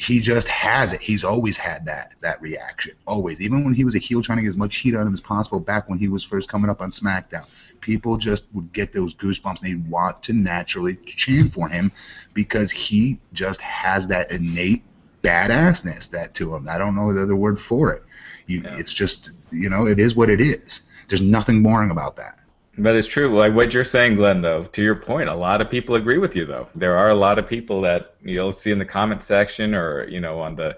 [0.00, 1.00] he just has it.
[1.02, 2.94] He's always had that that reaction.
[3.06, 3.42] Always.
[3.42, 5.20] Even when he was a heel trying to get as much heat on him as
[5.20, 7.46] possible back when he was first coming up on SmackDown.
[7.82, 11.92] People just would get those goosebumps and they'd want to naturally chant for him
[12.32, 14.84] because he just has that innate
[15.22, 16.68] badassness that to him.
[16.68, 18.02] I don't know the other word for it.
[18.46, 18.76] You, yeah.
[18.78, 20.82] It's just you know, it is what it is.
[21.08, 22.38] There's nothing boring about that.
[22.78, 23.36] But it's true.
[23.36, 26.36] Like what you're saying, Glenn, though, to your point, a lot of people agree with
[26.36, 26.68] you, though.
[26.74, 30.20] There are a lot of people that you'll see in the comment section or, you
[30.20, 30.76] know, on the,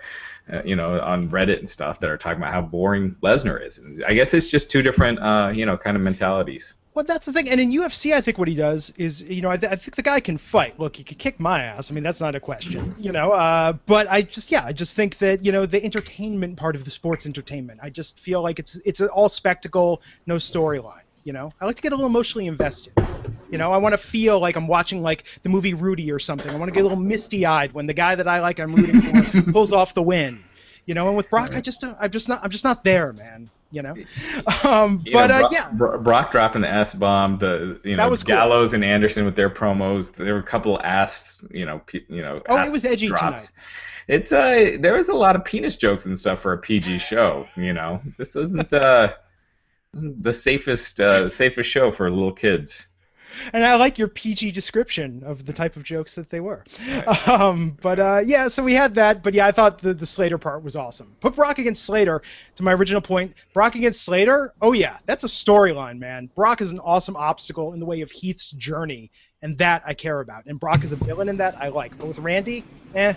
[0.52, 3.78] uh, you know, on Reddit and stuff that are talking about how boring Lesnar is.
[3.78, 6.74] And I guess it's just two different, uh, you know, kind of mentalities.
[6.94, 7.48] Well, that's the thing.
[7.48, 9.96] And in UFC, I think what he does is, you know, I, th- I, think
[9.96, 10.78] the guy can fight.
[10.78, 11.90] Look, he could kick my ass.
[11.90, 13.33] I mean, that's not a question, you know.
[13.33, 16.85] Uh, but I just, yeah, I just think that, you know, the entertainment part of
[16.85, 21.00] the sports entertainment, I just feel like it's it's all spectacle, no storyline.
[21.24, 22.92] You know, I like to get a little emotionally invested.
[23.50, 26.50] You know, I want to feel like I'm watching like the movie Rudy or something.
[26.50, 29.00] I want to get a little misty-eyed when the guy that I like I'm rooting
[29.00, 30.42] for pulls off the win.
[30.85, 33.50] You know, and with Brock, I just I'm just not I'm just not there, man.
[33.73, 33.95] You know,
[34.65, 38.75] um, but know, uh, yeah, Brock dropping the S bomb, the you know Gallows cool.
[38.77, 40.13] and Anderson with their promos.
[40.13, 42.43] There were a couple of ass, you know, p- you know.
[42.49, 43.21] Oh, it was edgy drops.
[43.23, 43.51] tonight.
[44.09, 47.49] It's uh, there was a lot of penis jokes and stuff for a PG show.
[47.57, 49.15] You know, this isn't uh
[49.95, 52.89] the safest uh, safest show for little kids.
[53.53, 56.64] And I like your PG description of the type of jokes that they were.
[56.88, 57.29] Right.
[57.29, 59.23] Um, but uh, yeah, so we had that.
[59.23, 61.14] But yeah, I thought the, the Slater part was awesome.
[61.21, 62.23] Put Brock against Slater,
[62.57, 66.31] to my original point, Brock against Slater, oh yeah, that's a storyline, man.
[66.35, 69.11] Brock is an awesome obstacle in the way of Heath's journey,
[69.42, 70.47] and that I care about.
[70.47, 71.97] And Brock is a villain in that I like.
[71.99, 72.64] But with Randy,
[72.95, 73.14] eh,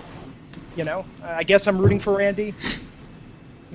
[0.75, 2.53] you know, I guess I'm rooting for Randy.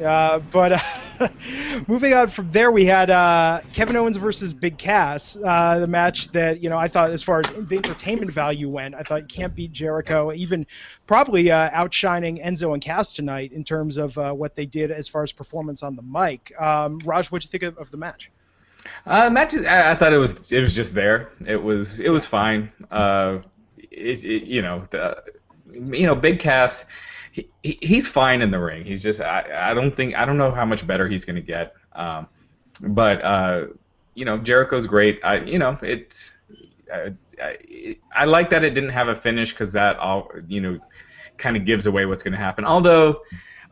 [0.03, 0.79] Uh, but uh,
[1.89, 6.29] moving on from there, we had uh, Kevin Owens versus Big Cass, uh, the match
[6.29, 9.27] that you know I thought, as far as the entertainment value went, I thought you
[9.27, 10.67] can't beat Jericho, even
[11.07, 15.09] probably uh, outshining Enzo and Cass tonight in terms of uh, what they did as
[15.09, 16.53] far as performance on the mic.
[16.61, 18.31] Um, Raj, what do you think of, of the match?
[19.07, 21.31] Uh, match, I, I, thought it was it was just there.
[21.47, 22.73] It was it was fine.
[22.91, 23.39] Uh,
[23.77, 25.23] it, it, you know the
[25.75, 26.85] you know Big Cass
[27.33, 28.85] he, he's fine in the ring.
[28.85, 31.43] He's just I, I don't think I don't know how much better he's going to
[31.43, 31.75] get.
[31.93, 32.29] Um,
[32.81, 33.67] but uh,
[34.15, 35.21] you know Jericho's great.
[35.23, 36.33] I you know it's
[36.93, 40.81] I, I, I like that it didn't have a finish because that all you know
[41.37, 42.65] kind of gives away what's going to happen.
[42.65, 43.23] Although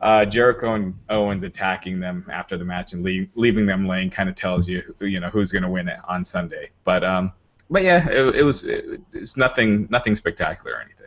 [0.01, 4.29] uh, Jericho and Owens attacking them after the match and leave, leaving them laying kind
[4.29, 6.69] of tells you you know who's going to win it on Sunday.
[6.83, 7.33] But um,
[7.69, 10.98] but yeah, it, it was it, it's nothing nothing spectacular or anything.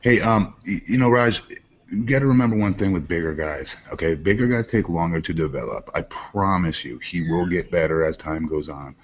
[0.00, 1.42] Hey, um, you know, Raj,
[1.90, 3.76] you got to remember one thing with bigger guys.
[3.92, 5.90] Okay, bigger guys take longer to develop.
[5.94, 8.94] I promise you, he will get better as time goes on.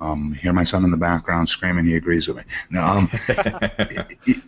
[0.00, 1.84] Um, hear my son in the background screaming.
[1.84, 2.44] He agrees with me.
[2.70, 4.42] Now, um, it, it,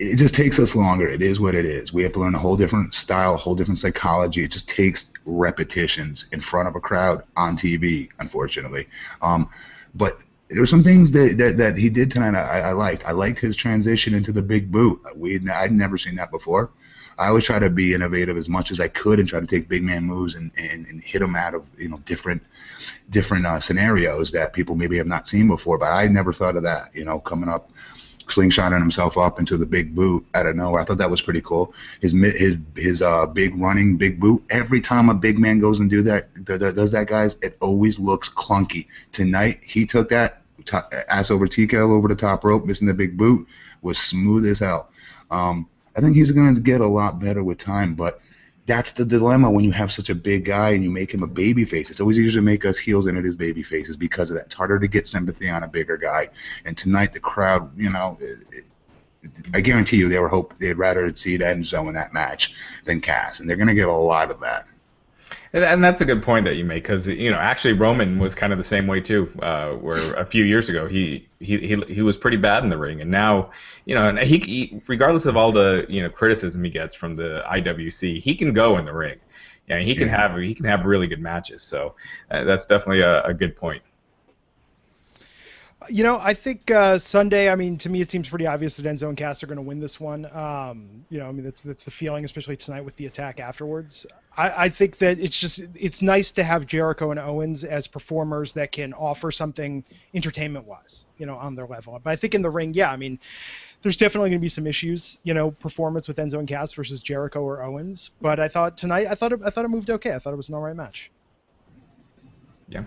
[0.00, 1.06] it just takes us longer.
[1.06, 1.92] It is what it is.
[1.92, 4.44] We have to learn a whole different style, a whole different psychology.
[4.44, 8.88] It just takes repetitions in front of a crowd on TV, unfortunately.
[9.20, 9.50] Um,
[9.94, 10.18] but
[10.50, 13.04] there were some things that, that, that he did tonight I, I liked.
[13.04, 15.00] I liked his transition into the big boot.
[15.14, 16.70] We I'd never seen that before.
[17.18, 19.68] I always try to be innovative as much as I could and try to take
[19.68, 22.42] big man moves and, and, and hit them out of you know different
[23.10, 25.78] different uh, scenarios that people maybe have not seen before.
[25.78, 26.94] But I never thought of that.
[26.94, 27.70] You know, coming up
[28.28, 30.80] slingshotting himself up into the big boot out of nowhere.
[30.80, 31.74] I thought that was pretty cool.
[32.00, 34.44] His his his uh, big running big boot.
[34.50, 38.28] Every time a big man goes and do that, does that, guys, it always looks
[38.28, 38.86] clunky.
[39.12, 40.37] Tonight he took that
[40.72, 43.46] ass over TKO over the top rope, missing the big boot,
[43.82, 44.90] was smooth as hell.
[45.30, 48.20] Um, I think he's going to get a lot better with time, but
[48.66, 51.26] that's the dilemma when you have such a big guy and you make him a
[51.26, 51.88] baby face.
[51.90, 54.46] It's always easier to make us heels than it is baby faces because of that.
[54.46, 56.28] It's harder to get sympathy on a bigger guy.
[56.66, 58.64] And tonight, the crowd, you know, it, it,
[59.54, 62.54] I guarantee you they were hope they'd rather see Enzo in that match
[62.84, 64.70] than Cass, and they're going to get a lot of that.
[65.52, 68.52] And that's a good point that you make because you know actually Roman was kind
[68.52, 69.30] of the same way too.
[69.40, 72.76] Uh, where a few years ago he, he he he was pretty bad in the
[72.76, 73.50] ring, and now
[73.86, 77.16] you know and he, he regardless of all the you know criticism he gets from
[77.16, 79.18] the IWC, he can go in the ring.
[79.68, 80.16] Yeah, he can yeah.
[80.16, 81.62] have he can have really good matches.
[81.62, 81.94] So
[82.30, 83.82] uh, that's definitely a, a good point.
[85.88, 87.48] You know, I think uh, Sunday.
[87.48, 89.62] I mean, to me, it seems pretty obvious that Enzo and Cass are going to
[89.62, 90.26] win this one.
[90.32, 94.04] Um, you know, I mean, that's that's the feeling, especially tonight with the attack afterwards.
[94.36, 98.52] I, I think that it's just it's nice to have Jericho and Owens as performers
[98.54, 101.98] that can offer something entertainment-wise, you know, on their level.
[102.02, 103.20] But I think in the ring, yeah, I mean,
[103.82, 107.00] there's definitely going to be some issues, you know, performance with Enzo and Cass versus
[107.00, 108.10] Jericho or Owens.
[108.20, 110.12] But I thought tonight, I thought it, I thought it moved okay.
[110.12, 111.12] I thought it was an all right match.
[112.68, 112.84] Yeah.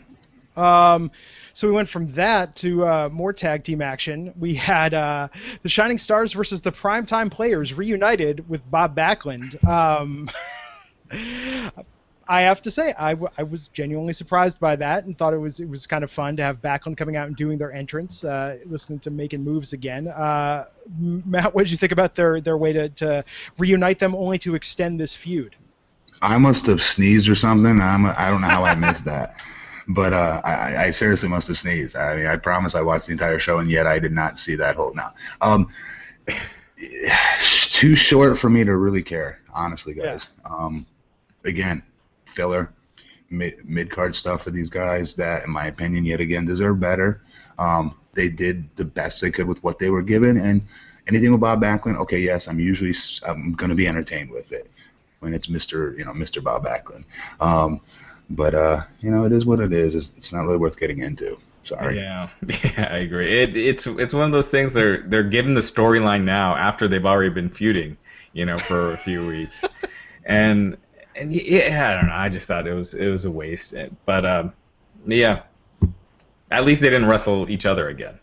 [0.57, 1.11] Um,
[1.53, 4.33] so we went from that to uh, more tag team action.
[4.39, 5.27] We had uh,
[5.63, 9.63] the Shining Stars versus the Primetime Players reunited with Bob Backlund.
[9.67, 10.29] Um,
[12.27, 15.37] I have to say, I, w- I was genuinely surprised by that and thought it
[15.37, 18.23] was it was kind of fun to have Backlund coming out and doing their entrance,
[18.23, 20.07] uh, listening to making moves again.
[20.07, 20.65] Uh,
[20.97, 23.25] Matt, what did you think about their, their way to, to
[23.57, 25.57] reunite them only to extend this feud?
[26.21, 27.81] I must have sneezed or something.
[27.81, 29.35] I'm I don't know how I missed that,
[29.93, 31.95] but uh, I, I seriously must have sneezed.
[31.95, 34.55] I mean, I promise I watched the entire show, and yet I did not see
[34.55, 34.93] that whole.
[34.93, 35.69] Now, um,
[37.39, 40.29] too short for me to really care, honestly, guys.
[40.43, 40.55] Yeah.
[40.55, 40.85] Um,
[41.43, 41.83] again,
[42.25, 42.71] filler,
[43.29, 47.21] mid mid card stuff for these guys that, in my opinion, yet again deserve better.
[47.59, 50.61] Um, they did the best they could with what they were given, and
[51.07, 52.93] anything with Bob Backlund, okay, yes, I'm usually
[53.27, 54.69] I'm going to be entertained with it
[55.19, 55.97] when it's Mr.
[55.97, 56.43] you know Mr.
[56.43, 57.05] Bob Backlund.
[57.39, 57.81] Um,
[58.35, 59.95] but uh, you know, it is what it is.
[59.95, 61.37] It's, it's not really worth getting into.
[61.63, 61.97] Sorry.
[61.97, 63.39] Yeah, yeah, I agree.
[63.39, 67.05] It, it's it's one of those things they're they're given the storyline now after they've
[67.05, 67.97] already been feuding,
[68.33, 69.63] you know, for a few weeks,
[70.25, 70.77] and
[71.15, 72.15] and yeah, I don't know.
[72.15, 73.75] I just thought it was it was a waste.
[74.05, 74.53] But um,
[75.05, 75.43] yeah,
[76.49, 78.17] at least they didn't wrestle each other again.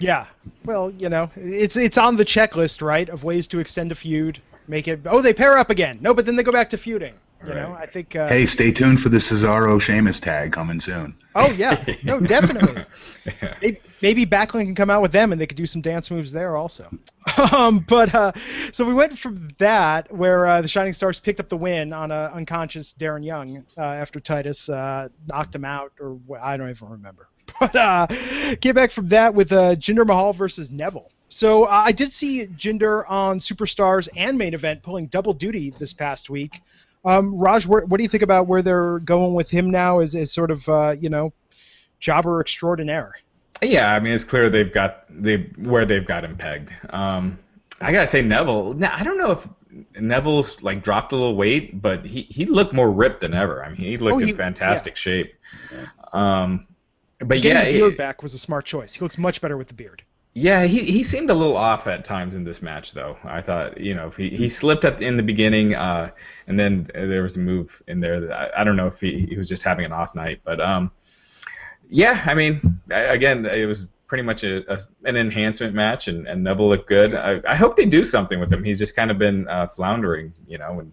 [0.00, 0.26] Yeah,
[0.64, 4.40] well, you know, it's it's on the checklist, right, of ways to extend a feud,
[4.66, 5.00] make it.
[5.06, 5.98] Oh, they pair up again.
[6.00, 7.14] No, but then they go back to feuding.
[7.44, 7.62] You right.
[7.62, 8.14] know, I think.
[8.14, 11.14] Uh, hey, stay tuned for the Cesaro Sheamus tag coming soon.
[11.34, 12.84] Oh yeah, no, definitely.
[13.24, 13.54] yeah.
[13.62, 16.32] maybe, maybe Backlund can come out with them, and they could do some dance moves
[16.32, 16.90] there also.
[17.52, 18.32] um, but uh,
[18.72, 22.10] so we went from that, where uh, the Shining Stars picked up the win on
[22.10, 26.88] a unconscious Darren Young uh, after Titus uh, knocked him out, or I don't even
[26.88, 27.28] remember.
[27.58, 28.06] But uh,
[28.60, 31.10] get back from that with uh, Jinder Mahal versus Neville.
[31.28, 35.92] So uh, I did see Jinder on Superstars and main event pulling double duty this
[35.92, 36.60] past week.
[37.04, 40.14] Um, Raj, where, what do you think about where they're going with him now as,
[40.14, 41.32] as sort of, uh, you know,
[41.98, 43.14] jobber extraordinaire?
[43.62, 46.74] Yeah, I mean, it's clear they've got they where they've got him pegged.
[46.90, 47.38] Um,
[47.80, 48.74] I gotta say, Neville.
[48.74, 49.48] Now, I don't know if
[49.98, 53.64] Neville's like dropped a little weight, but he, he looked more ripped than ever.
[53.64, 54.98] I mean, he looked oh, he, in fantastic yeah.
[54.98, 55.34] shape.
[56.12, 56.66] Um,
[57.18, 58.94] but Getting yeah, the beard it, back was a smart choice.
[58.94, 60.02] He looks much better with the beard.
[60.32, 63.16] Yeah, he, he seemed a little off at times in this match, though.
[63.24, 66.10] I thought, you know, he, he slipped at in the beginning, uh,
[66.46, 69.26] and then there was a move in there that I, I don't know if he,
[69.28, 70.92] he was just having an off night, but um,
[71.88, 76.28] yeah, I mean, I, again, it was pretty much a, a, an enhancement match, and,
[76.28, 77.14] and Neville looked good.
[77.14, 78.62] I, I hope they do something with him.
[78.62, 80.92] He's just kind of been uh, floundering, you know, and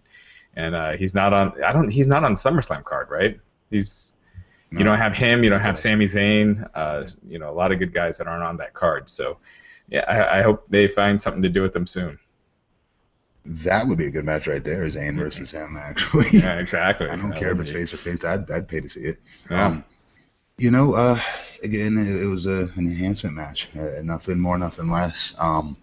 [0.56, 1.63] and uh, he's not on.
[1.63, 1.89] I don't.
[1.89, 3.39] He's not on SummerSlam card, right?
[3.69, 4.13] He's
[4.71, 5.43] you don't have him.
[5.43, 6.69] You don't have Sami Zayn.
[6.73, 9.10] Uh, you know, a lot of good guys that aren't on that card.
[9.10, 9.38] So,
[9.88, 12.19] yeah, I, I, hope they find something to do with them soon.
[13.45, 15.19] That would be a good match right there, Zayn mm-hmm.
[15.19, 15.77] versus him.
[15.77, 17.10] Actually, yeah, exactly.
[17.10, 18.25] I don't that care if it's face or face.
[18.25, 19.19] I'd, I'd pay to see it.
[19.49, 19.67] Yeah.
[19.67, 19.86] Um,
[20.58, 21.19] you know, uh,
[21.63, 23.69] again, it, it was a, an enhancement match.
[23.77, 25.36] Uh, nothing more, nothing less.
[25.39, 25.77] Um,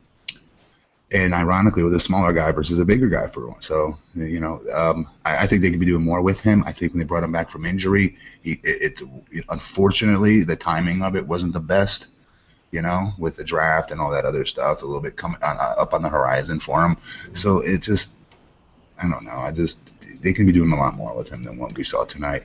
[1.15, 3.67] and ironically, with a smaller guy versus a bigger guy for once.
[3.67, 6.65] So you know, um, I, I, think they could be doing more with him.
[6.67, 9.01] I think when they brought him back from injury, he it,
[9.31, 12.09] it, unfortunately the timing of it wasn't the best.
[12.73, 15.75] You know, with the draft and all that other stuff, a little bit coming uh,
[15.79, 16.97] up on the horizon for him.
[17.33, 18.19] So it just,
[19.01, 19.37] I don't know.
[19.37, 22.05] I just they could be doing a lot more with him than what we saw
[22.05, 22.43] tonight.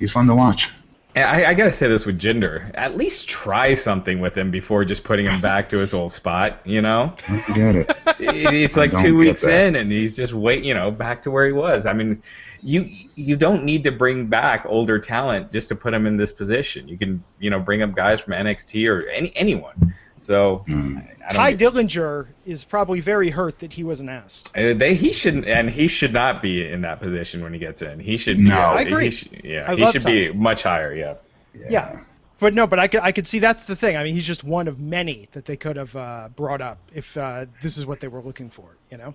[0.00, 0.72] He's fun to watch.
[1.14, 2.70] I, I, gotta say this with Jinder.
[2.74, 6.60] At least try something with him before just putting him back to his old spot.
[6.64, 7.96] You know, I get it.
[8.18, 10.64] It's like two weeks in, and he's just wait.
[10.64, 11.84] You know, back to where he was.
[11.84, 12.22] I mean,
[12.62, 16.32] you you don't need to bring back older talent just to put him in this
[16.32, 16.88] position.
[16.88, 19.94] You can you know bring up guys from NXT or any anyone.
[20.22, 21.04] So mm.
[21.30, 24.52] Tye Dillinger is probably very hurt that he wasn't asked.
[24.56, 27.82] Uh, they he shouldn't and he should not be in that position when he gets
[27.82, 27.98] in.
[27.98, 28.38] He should.
[28.38, 29.04] No, be, I agree.
[29.06, 30.10] He should, yeah, I he should Ty.
[30.10, 30.94] be much higher.
[30.94, 31.16] Yeah.
[31.54, 31.66] yeah.
[31.70, 32.00] yeah.
[32.38, 33.96] But no, but I could, I could see that's the thing.
[33.96, 37.16] I mean, he's just one of many that they could have uh, brought up if
[37.16, 39.14] uh, this is what they were looking for, you know.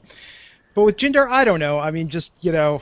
[0.73, 1.79] But with Jinder, I don't know.
[1.79, 2.81] I mean, just you know,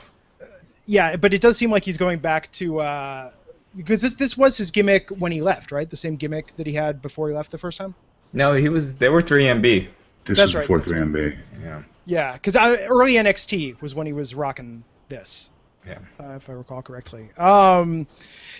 [0.84, 1.14] yeah.
[1.14, 3.30] But it does seem like he's going back to uh,
[3.76, 5.88] because this this was his gimmick when he left, right?
[5.88, 7.94] The same gimmick that he had before he left the first time.
[8.36, 8.94] No, he was.
[8.94, 9.88] They were 3MB.
[10.24, 11.36] This That's was before 3MB.
[11.62, 11.82] Yeah.
[12.04, 15.50] Yeah, because early NXT was when he was rocking this.
[15.86, 15.98] Yeah.
[16.20, 17.28] Uh, if I recall correctly.
[17.36, 18.06] Um,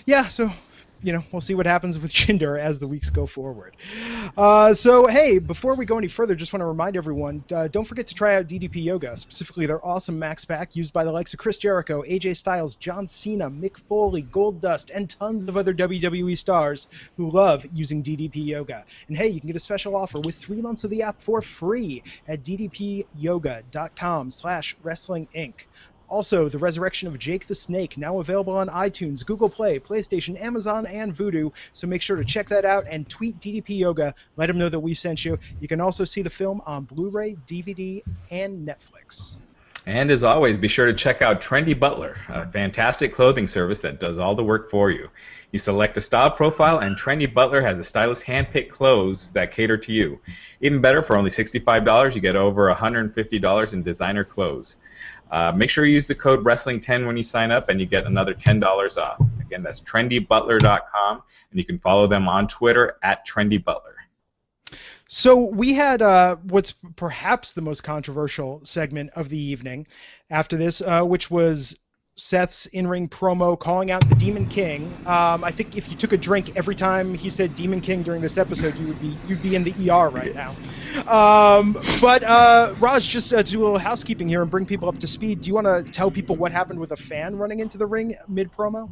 [0.05, 0.27] yeah.
[0.27, 0.51] So
[1.01, 3.75] you know, we'll see what happens with Jinder as the weeks go forward.
[4.35, 7.85] Uh, so, hey, before we go any further, just want to remind everyone uh, don't
[7.85, 11.33] forget to try out DDP Yoga, specifically their awesome Max Pack used by the likes
[11.33, 16.37] of Chris Jericho, AJ Styles, John Cena, Mick Foley, Goldust, and tons of other WWE
[16.37, 18.85] stars who love using DDP Yoga.
[19.07, 21.41] And hey, you can get a special offer with three months of the app for
[21.41, 25.65] free at ddpyoga.com slash wrestling inc.
[26.09, 30.85] Also, The Resurrection of Jake the Snake, now available on iTunes, Google Play, PlayStation, Amazon,
[30.85, 31.51] and Vudu.
[31.73, 34.15] So make sure to check that out and tweet DDP Yoga.
[34.37, 35.37] Let him know that we sent you.
[35.59, 38.01] You can also see the film on Blu ray, DVD,
[38.31, 39.39] and Netflix.
[39.85, 44.01] And as always, be sure to check out Trendy Butler, a fantastic clothing service that
[44.01, 45.09] does all the work for you.
[45.53, 49.77] You select a style profile, and Trendy Butler has a stylist handpicked clothes that cater
[49.77, 50.19] to you.
[50.59, 54.75] Even better, for only $65, you get over $150 in designer clothes.
[55.31, 58.05] Uh, make sure you use the code Wrestling10 when you sign up, and you get
[58.05, 59.19] another $10 off.
[59.41, 63.93] Again, that's trendybutler.com, and you can follow them on Twitter at trendybutler.
[65.09, 69.87] So we had uh, what's perhaps the most controversial segment of the evening
[70.29, 71.77] after this, uh, which was
[72.17, 74.91] Seth's in-ring promo calling out the Demon King.
[75.05, 78.21] Um, I think if you took a drink every time he said Demon King during
[78.21, 80.55] this episode, you would be you'd be in the ER right now.
[81.07, 84.97] Um, but uh, Raj, just uh, do a little housekeeping here and bring people up
[84.99, 85.41] to speed.
[85.41, 88.15] Do you want to tell people what happened with a fan running into the ring
[88.27, 88.89] mid promo?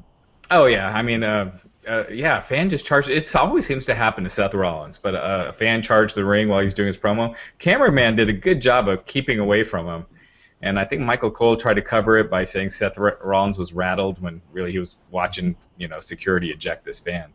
[0.51, 1.57] Oh yeah, I mean, uh,
[1.87, 3.09] uh, yeah, a fan just charged.
[3.09, 6.47] It always seems to happen to Seth Rollins, but uh, a fan charged the ring
[6.47, 7.35] while he's doing his promo.
[7.57, 10.05] Cameraman did a good job of keeping away from him.
[10.61, 14.21] And I think Michael Cole tried to cover it by saying Seth Rollins was rattled
[14.21, 17.31] when really he was watching, you know, security eject this fan.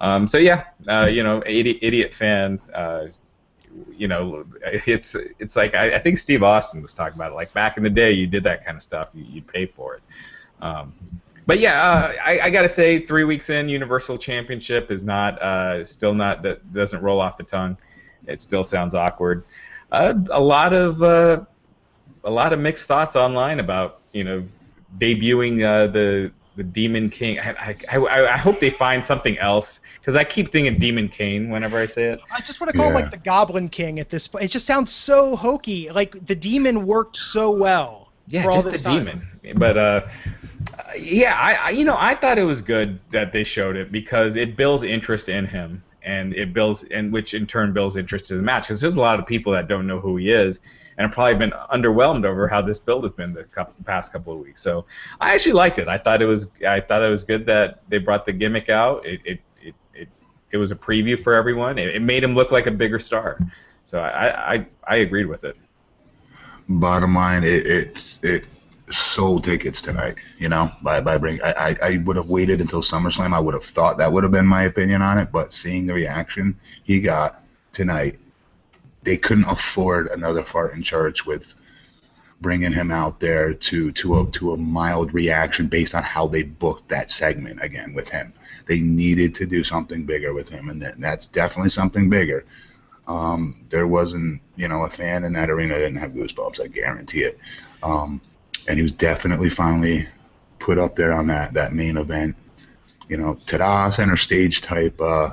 [0.00, 2.60] Um, so yeah, uh, you know, idiot, idiot fan.
[2.72, 3.06] Uh,
[3.96, 7.34] you know, it's it's like I, I, think Steve Austin was talking about it.
[7.34, 9.96] Like back in the day, you did that kind of stuff, you, would pay for
[9.96, 10.02] it.
[10.60, 10.94] Um,
[11.46, 15.84] but yeah, uh, I, I, gotta say, three weeks in, Universal Championship is not uh,
[15.84, 17.76] still not that doesn't roll off the tongue.
[18.26, 19.44] It still sounds awkward.
[19.92, 21.44] Uh, a lot of uh,
[22.24, 24.44] a lot of mixed thoughts online about you know
[24.98, 27.40] debuting uh, the the Demon King.
[27.40, 31.50] I, I, I, I hope they find something else because I keep thinking Demon King
[31.50, 32.20] whenever I say it.
[32.30, 32.96] I just want to call yeah.
[32.96, 34.44] him like the Goblin King at this point.
[34.44, 35.90] It just sounds so hokey.
[35.90, 38.08] Like the demon worked so well.
[38.28, 39.22] Yeah, just the time.
[39.42, 39.58] demon.
[39.58, 40.06] But uh,
[40.96, 44.36] yeah, I, I you know I thought it was good that they showed it because
[44.36, 48.36] it builds interest in him and it builds and which in turn builds interest in
[48.36, 50.60] the match because there's a lot of people that don't know who he is
[50.98, 54.38] and probably been underwhelmed over how this build has been the couple, past couple of
[54.38, 54.60] weeks.
[54.60, 54.84] So
[55.20, 55.88] I actually liked it.
[55.88, 59.04] I thought it was I thought it was good that they brought the gimmick out.
[59.06, 60.08] It it it it,
[60.52, 61.78] it was a preview for everyone.
[61.78, 63.38] It, it made him look like a bigger star.
[63.84, 65.56] So I I, I agreed with it.
[66.68, 68.44] Bottom line, it it's it
[68.90, 70.18] sold tickets tonight.
[70.38, 73.34] You know, by by bring I, I, I would have waited until SummerSlam.
[73.34, 75.94] I would have thought that would have been my opinion on it, but seeing the
[75.94, 77.42] reaction he got
[77.72, 78.18] tonight,
[79.04, 81.54] they couldn't afford another fart in church with
[82.40, 86.42] bringing him out there to to a to a mild reaction based on how they
[86.42, 88.32] booked that segment again with him.
[88.66, 92.44] They needed to do something bigger with him, and that's definitely something bigger.
[93.06, 96.60] Um, there wasn't, you know, a fan in that arena didn't have goosebumps.
[96.60, 97.38] I guarantee it.
[97.82, 98.20] Um,
[98.66, 100.06] and he was definitely finally
[100.58, 102.36] put up there on that that main event.
[103.08, 105.30] You know, ta-da, center stage type, uh,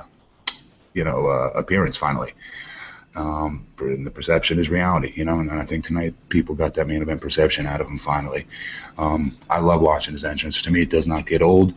[0.92, 2.32] you know, uh, appearance finally.
[3.14, 6.86] Um, and the perception is reality, you know, and I think tonight people got that
[6.86, 8.46] main event perception out of him finally.
[8.96, 10.62] Um, I love watching his entrance.
[10.62, 11.74] To me, it does not get old.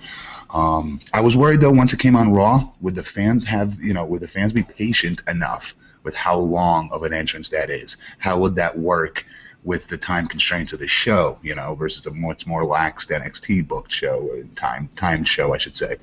[0.52, 3.94] Um, I was worried though once it came on Raw, would the fans have, you
[3.94, 7.98] know, would the fans be patient enough with how long of an entrance that is?
[8.20, 9.26] How would that work
[9.66, 13.68] with the time constraints of the show, you know, versus a much more lax NXT
[13.68, 15.98] booked show or time timed show, I should say.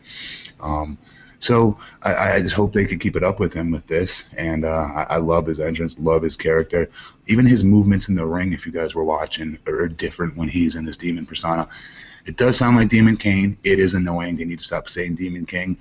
[0.60, 0.98] Um,
[1.42, 4.64] so I, I, just hope they could keep it up with him with this, and
[4.64, 6.88] uh, I, I, love his entrance, love his character,
[7.26, 8.52] even his movements in the ring.
[8.52, 11.68] If you guys were watching, are different when he's in this demon persona.
[12.26, 13.58] It does sound like Demon King.
[13.64, 14.36] It is annoying.
[14.36, 15.76] They need to stop saying Demon King.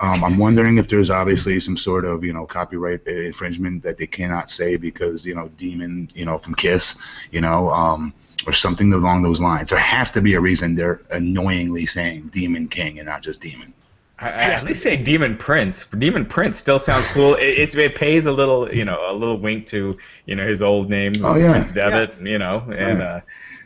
[0.00, 4.08] Um, I'm wondering if there's obviously some sort of you know copyright infringement that they
[4.08, 7.00] cannot say because you know demon you know from Kiss
[7.30, 8.12] you know um,
[8.46, 9.70] or something along those lines.
[9.70, 13.72] There has to be a reason they're annoyingly saying Demon King and not just Demon.
[14.18, 15.84] I, at least say Demon Prince.
[15.98, 17.34] Demon Prince still sounds cool.
[17.34, 20.62] It, it, it pays a little, you know, a little wink to, you know, his
[20.62, 21.52] old name, oh, yeah.
[21.52, 22.28] Prince Devitt, yeah.
[22.28, 23.20] you know, and, uh,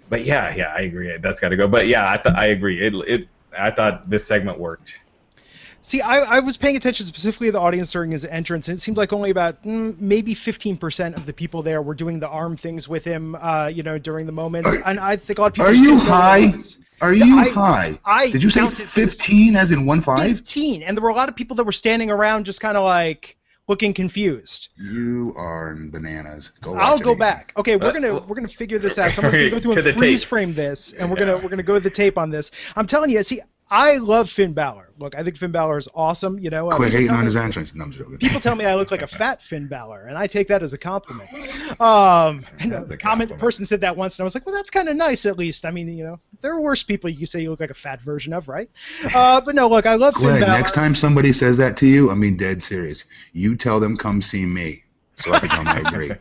[0.08, 1.16] but yeah, yeah, I agree.
[1.18, 1.68] That's got to go.
[1.68, 2.84] But yeah, I th- I agree.
[2.84, 4.98] It, it, I thought this segment worked.
[5.82, 8.80] See, I, I was paying attention specifically to the audience during his entrance, and it
[8.80, 12.56] seemed like only about mm, maybe 15% of the people there were doing the arm
[12.56, 14.68] things with him, uh, you know, during the moments.
[14.68, 15.70] Are, and I think a lot of people.
[15.70, 16.52] Are you high?
[17.00, 17.98] Are you I, high?
[18.04, 20.36] I Did you say 15 as in one five?
[20.36, 22.84] 15, and there were a lot of people that were standing around just kind of
[22.84, 23.36] like
[23.68, 24.68] looking confused.
[24.76, 26.50] You are bananas.
[26.60, 26.74] Go.
[26.74, 27.52] I'll go back.
[27.56, 29.14] Okay, we're uh, gonna we're gonna figure this out.
[29.14, 30.28] Someone's gonna go through and freeze tape.
[30.28, 32.50] frame this, and we're gonna we're gonna go to the tape on this.
[32.76, 33.22] I'm telling you.
[33.22, 33.40] See,
[33.70, 34.88] I love Finn Balor.
[34.98, 36.38] Look, I think Finn Balor is awesome.
[36.38, 37.74] You know, Quit people hating tell on me- his entrance.
[37.74, 38.18] No, I'm joking.
[38.18, 40.72] People tell me I look like a fat Finn Balor, and I take that as
[40.72, 41.30] a compliment.
[41.80, 43.38] Um, and a comment compliment.
[43.40, 45.64] person said that once, and I was like, well, that's kind of nice at least.
[45.64, 48.00] I mean, you know, there are worse people you say you look like a fat
[48.00, 48.68] version of, right?
[49.14, 50.46] Uh, but no, look, I love Finn Balor.
[50.46, 53.04] next time somebody says that to you, I mean dead serious.
[53.32, 54.82] You tell them come see me,
[55.20, 56.12] so I can tell agree.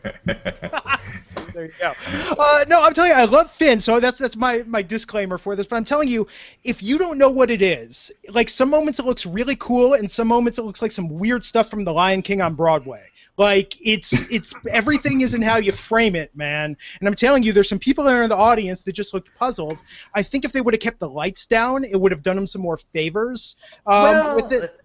[1.54, 1.93] there you go.
[2.38, 5.56] Uh, no, I'm telling you, I love Finn, so that's that's my my disclaimer for
[5.56, 5.68] this.
[5.68, 6.28] But I'm telling you,
[6.64, 10.10] if you don't know what it is, like some moments it looks really cool, and
[10.10, 13.04] some moments it looks like some weird stuff from The Lion King on Broadway.
[13.39, 16.76] Like it's it's everything is in how you frame it, man.
[17.00, 19.82] And I'm telling you, there's some people there in the audience that just looked puzzled.
[20.14, 22.45] I think if they would have kept the lights down, it would have done them
[22.45, 23.56] some more favors.
[23.88, 24.79] Um, Well, with it.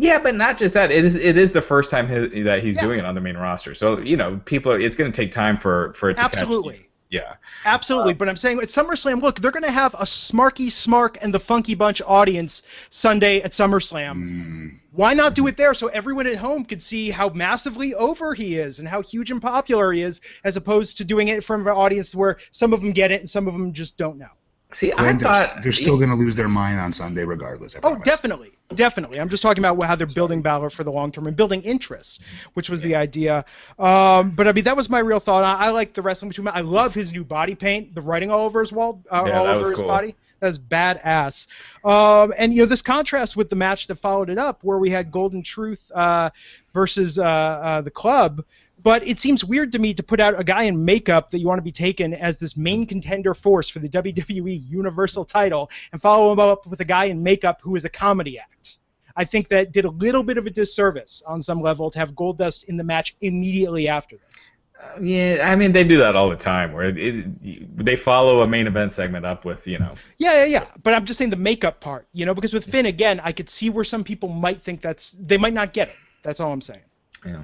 [0.00, 0.92] Yeah, but not just that.
[0.92, 2.82] It is it is the first time he, that he's Yeah.
[2.82, 3.74] doing it on the main roster.
[3.74, 6.84] So you know, people, it's going to take time for for it to catch- Absolutely.
[7.10, 7.34] Yeah.
[7.64, 11.32] Absolutely, but I'm saying at SummerSlam, look, they're going to have a Smarky Smark and
[11.32, 14.12] the Funky Bunch audience Sunday at SummerSlam.
[14.16, 18.34] Mm, Why not do it there so everyone at home could see how massively over
[18.34, 21.62] he is and how huge and popular he is, as opposed to doing it from
[21.66, 24.28] an audience where some of them get it and some of them just don't know.
[24.72, 27.74] See, I Glenn, they're, thought they're still going to lose their mind on Sunday regardless.
[27.74, 29.18] I Oh, definitely, definitely.
[29.18, 32.20] I'm just talking about how they're building Balor for the long term and building interest,
[32.52, 33.46] which was the idea.
[33.78, 35.42] Um, but I mean, that was my real thought.
[35.42, 36.48] I, I like the wrestling between.
[36.48, 39.44] I love his new body paint, the writing all over his wall, uh, Yeah, all
[39.46, 39.88] that over was his cool.
[39.88, 40.14] body.
[40.40, 41.46] That's badass.
[41.84, 44.90] Um, and you know, this contrast with the match that followed it up, where we
[44.90, 46.30] had Golden Truth uh,
[46.74, 48.44] versus uh, uh, the Club.
[48.82, 51.46] But it seems weird to me to put out a guy in makeup that you
[51.46, 56.00] want to be taken as this main contender force for the WWE Universal title and
[56.00, 58.78] follow him up with a guy in makeup who is a comedy act.
[59.16, 62.12] I think that did a little bit of a disservice on some level to have
[62.12, 64.52] Goldust in the match immediately after this.
[64.80, 68.42] Uh, yeah, I mean they do that all the time, where it, it, they follow
[68.42, 69.94] a main event segment up with you know.
[70.18, 70.66] Yeah, yeah, yeah.
[70.84, 73.50] But I'm just saying the makeup part, you know, because with Finn again, I could
[73.50, 75.96] see where some people might think that's they might not get it.
[76.22, 76.82] That's all I'm saying.
[77.26, 77.42] Yeah.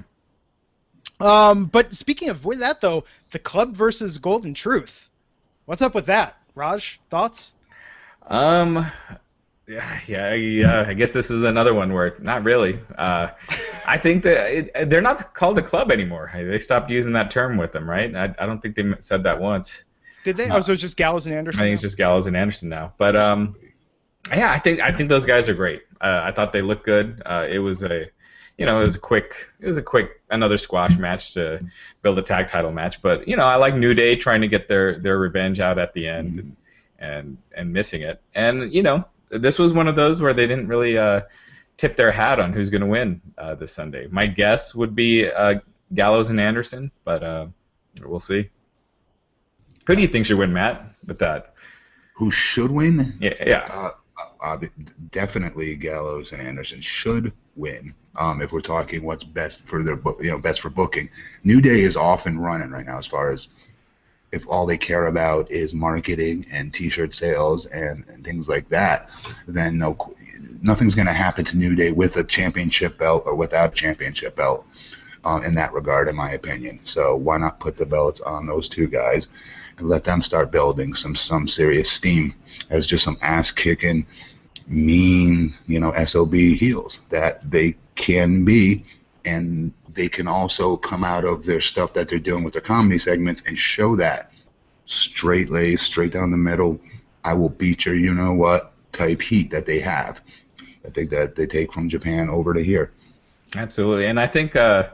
[1.19, 5.09] Um, but speaking of with that though, the club versus Golden Truth.
[5.65, 6.99] What's up with that, Raj?
[7.09, 7.53] Thoughts?
[8.27, 8.91] Um.
[9.67, 10.85] Yeah, yeah, yeah.
[10.87, 12.79] I guess this is another one where not really.
[12.97, 13.29] Uh,
[13.87, 16.31] I think that it, they're not called the club anymore.
[16.33, 18.13] They stopped using that term with them, right?
[18.15, 19.83] I, I don't think they said that once.
[20.23, 20.47] Did they?
[20.47, 20.57] No.
[20.57, 21.61] Oh, so it's just Gallows and Anderson.
[21.61, 22.93] I think it's just Gallows and Anderson now.
[22.97, 23.55] But um,
[24.29, 25.83] yeah, I think I think those guys are great.
[25.99, 27.21] Uh, I thought they looked good.
[27.25, 28.09] Uh, it was a,
[28.57, 31.59] you know, it was a quick, it was a quick another squash match to
[32.01, 33.01] build a tag title match.
[33.01, 35.93] But you know, I like New Day trying to get their their revenge out at
[35.93, 36.55] the end and
[36.99, 38.21] and and missing it.
[38.33, 41.21] And you know, this was one of those where they didn't really uh,
[41.77, 44.07] tip their hat on who's going to win uh, this Sunday.
[44.09, 45.59] My guess would be uh,
[45.93, 47.47] Gallows and Anderson, but uh,
[48.03, 48.49] we'll see.
[49.85, 50.83] Who do you think should win, Matt?
[51.05, 51.53] With that,
[52.15, 53.13] Who should win?
[53.19, 53.89] yeah, yeah.
[54.41, 54.57] Uh,
[55.11, 57.93] definitely Gallows and Anderson should win.
[58.17, 61.09] Um, if we're talking what's best for their book, you know, best for booking.
[61.43, 63.49] New Day is off and running right now as far as
[64.31, 69.09] if all they care about is marketing and T-shirt sales and, and things like that,
[69.47, 69.97] then no,
[70.61, 74.35] nothing's going to happen to New Day with a championship belt or without a championship
[74.35, 74.65] belt.
[75.23, 76.81] Um, in that regard, in my opinion.
[76.83, 79.27] So why not put the belts on those two guys
[79.77, 82.33] and let them start building some some serious steam
[82.69, 84.05] as just some ass kicking,
[84.67, 88.85] mean, you know, SOB heels that they can be,
[89.23, 92.97] and they can also come out of their stuff that they're doing with their comedy
[92.97, 94.31] segments and show that
[94.85, 96.79] straight lace, straight down the middle.
[97.23, 100.21] I will beat your, you know what, type heat that they have.
[100.85, 102.91] I think that they take from Japan over to here.
[103.55, 104.89] Absolutely, and I think uh,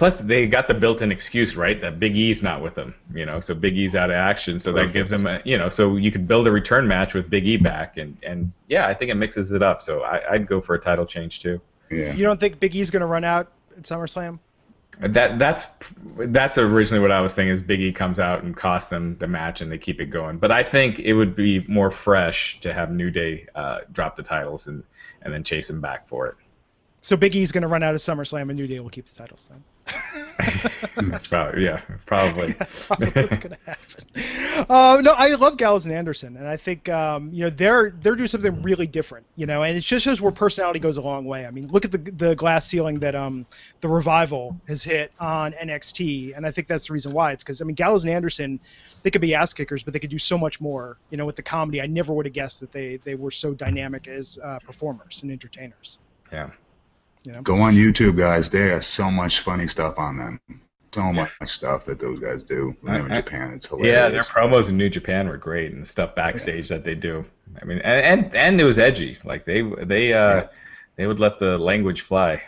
[0.00, 1.78] plus they got the built-in excuse, right?
[1.78, 4.72] That Big E's not with them, you know, so Big E's out of action, so
[4.72, 7.46] that gives them, a, you know, so you could build a return match with Big
[7.46, 9.82] E back, and and yeah, I think it mixes it up.
[9.82, 11.60] So I, I'd go for a title change too.
[11.90, 12.14] Yeah.
[12.14, 14.38] You don't think Big E's going to run out at SummerSlam?
[15.00, 15.66] That that's
[16.16, 19.28] that's originally what I was thinking is Big E comes out and costs them the
[19.28, 20.38] match and they keep it going.
[20.38, 24.22] But I think it would be more fresh to have New Day uh, drop the
[24.22, 24.82] titles and
[25.20, 26.36] and then chase him back for it.
[27.02, 29.16] So Big E's going to run out of SummerSlam and New Day will keep the
[29.16, 29.64] titles then.
[31.10, 32.54] That's probably yeah, probably.
[32.86, 34.66] probably what's going to happen.
[34.68, 38.14] Uh, no, I love Gallows and Anderson, and I think um, you know they're they're
[38.14, 41.24] doing something really different, you know, and it just shows where personality goes a long
[41.24, 41.46] way.
[41.46, 43.46] I mean, look at the the glass ceiling that um
[43.80, 47.32] the revival has hit on NXT, and I think that's the reason why.
[47.32, 48.60] It's because I mean Gallows and Anderson,
[49.02, 51.36] they could be ass kickers, but they could do so much more, you know, with
[51.36, 51.80] the comedy.
[51.80, 55.32] I never would have guessed that they they were so dynamic as uh, performers and
[55.32, 55.98] entertainers.
[56.32, 56.50] yeah.
[57.24, 57.42] You know.
[57.42, 58.48] Go on YouTube, guys.
[58.50, 60.40] There's so much funny stuff on them.
[60.92, 63.52] so much stuff that those guys do when they're in I- I- Japan.
[63.52, 63.92] It's hilarious.
[63.94, 67.24] Yeah, their promos in New Japan were great, and the stuff backstage that they do.
[67.60, 69.18] I mean, and and, and it was edgy.
[69.24, 70.46] Like they they uh Yeah.
[70.96, 72.42] they would let the language fly.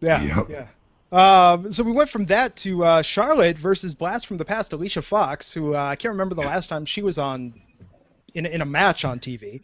[0.00, 0.46] Yeah, Yep.
[0.50, 0.66] yeah.
[1.12, 5.02] Um, so we went from that to uh, Charlotte versus Blast from the Past, Alicia
[5.02, 7.54] Fox, who uh, I can't remember the last time she was on
[8.34, 9.60] in, in a match on TV,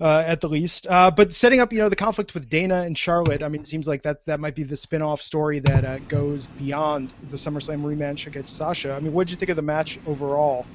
[0.00, 0.86] uh, at the least.
[0.88, 3.66] Uh, but setting up, you know, the conflict with Dana and Charlotte, I mean, it
[3.66, 7.82] seems like that that might be the spin-off story that uh, goes beyond the SummerSlam
[7.82, 8.92] rematch against Sasha.
[8.92, 10.66] I mean, what did you think of the match overall,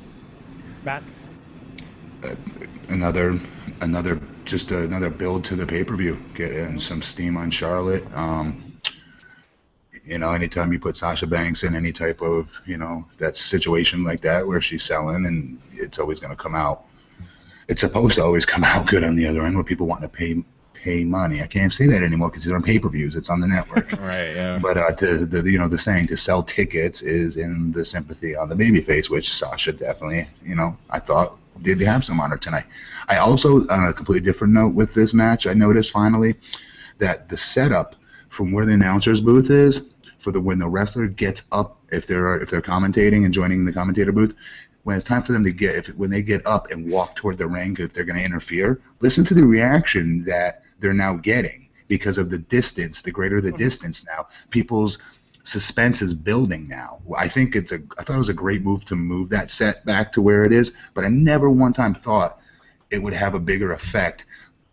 [0.84, 1.04] Matt?
[2.90, 3.40] another
[3.82, 8.06] another just another build to the pay per view, getting some steam on Charlotte.
[8.14, 8.74] Um,
[10.06, 14.04] you know, anytime you put Sasha Banks in any type of you know that situation
[14.04, 16.86] like that where she's selling, and it's always going to come out.
[17.70, 20.10] It's supposed to always come out good on the other end, where people want to
[20.10, 20.44] pay
[20.74, 21.42] pay money.
[21.42, 23.16] I can't say that anymore because it's on pay per views.
[23.16, 23.92] It's on the network.
[24.00, 24.34] Right.
[24.36, 24.60] Yeah.
[24.60, 28.36] But uh, to the you know the saying to sell tickets is in the sympathy
[28.36, 32.38] on the babyface, which Sasha definitely you know I thought did have some on her
[32.38, 32.66] tonight.
[33.08, 36.36] I also on a completely different note with this match, I noticed finally
[37.00, 37.96] that the setup
[38.30, 39.90] from where the announcer's booth is
[40.20, 43.74] for the when the wrestler gets up if they're if they're commentating and joining the
[43.74, 44.36] commentator booth.
[44.90, 47.38] When it's time for them to get, if when they get up and walk toward
[47.38, 51.70] the ring, if they're going to interfere, listen to the reaction that they're now getting
[51.88, 53.04] because of the distance.
[53.04, 53.58] The greater the mm-hmm.
[53.58, 54.98] distance now, people's
[55.44, 56.98] suspense is building now.
[57.16, 57.84] I think it's a.
[58.00, 60.52] I thought it was a great move to move that set back to where it
[60.52, 62.40] is, but I never one time thought
[62.90, 64.26] it would have a bigger effect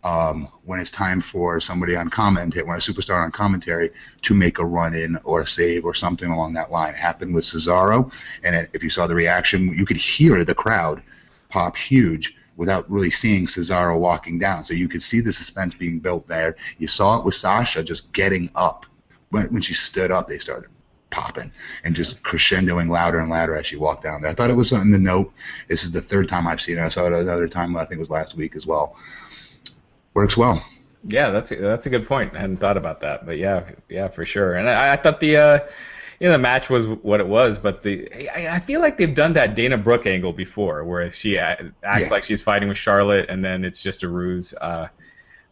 [0.07, 3.91] um, when it's time for somebody on commentary, when a superstar on commentary
[4.21, 6.93] to make a run in or a save or something along that line.
[6.93, 8.11] It happened with Cesaro,
[8.43, 11.03] and it, if you saw the reaction, you could hear the crowd
[11.49, 14.63] pop huge without really seeing Cesaro walking down.
[14.63, 16.55] So you could see the suspense being built there.
[16.77, 18.85] You saw it with Sasha just getting up.
[19.31, 20.69] When, when she stood up, they started
[21.09, 21.51] popping
[21.83, 24.31] and just crescendoing louder and louder as she walked down there.
[24.31, 25.33] I thought it was something to note.
[25.67, 26.81] This is the third time I've seen it.
[26.81, 28.95] I saw it another time, I think it was last week as well.
[30.17, 30.65] Works well.
[31.05, 32.33] Yeah, that's a, that's a good point.
[32.35, 34.55] I hadn't thought about that, but yeah, yeah, for sure.
[34.55, 35.59] And I, I thought the uh,
[36.19, 39.13] you know the match was what it was, but the I, I feel like they've
[39.13, 42.07] done that Dana Brooke angle before, where she acts Yeah.
[42.09, 44.55] like she's fighting with Charlotte, and then it's just a ruse.
[44.59, 44.87] Uh,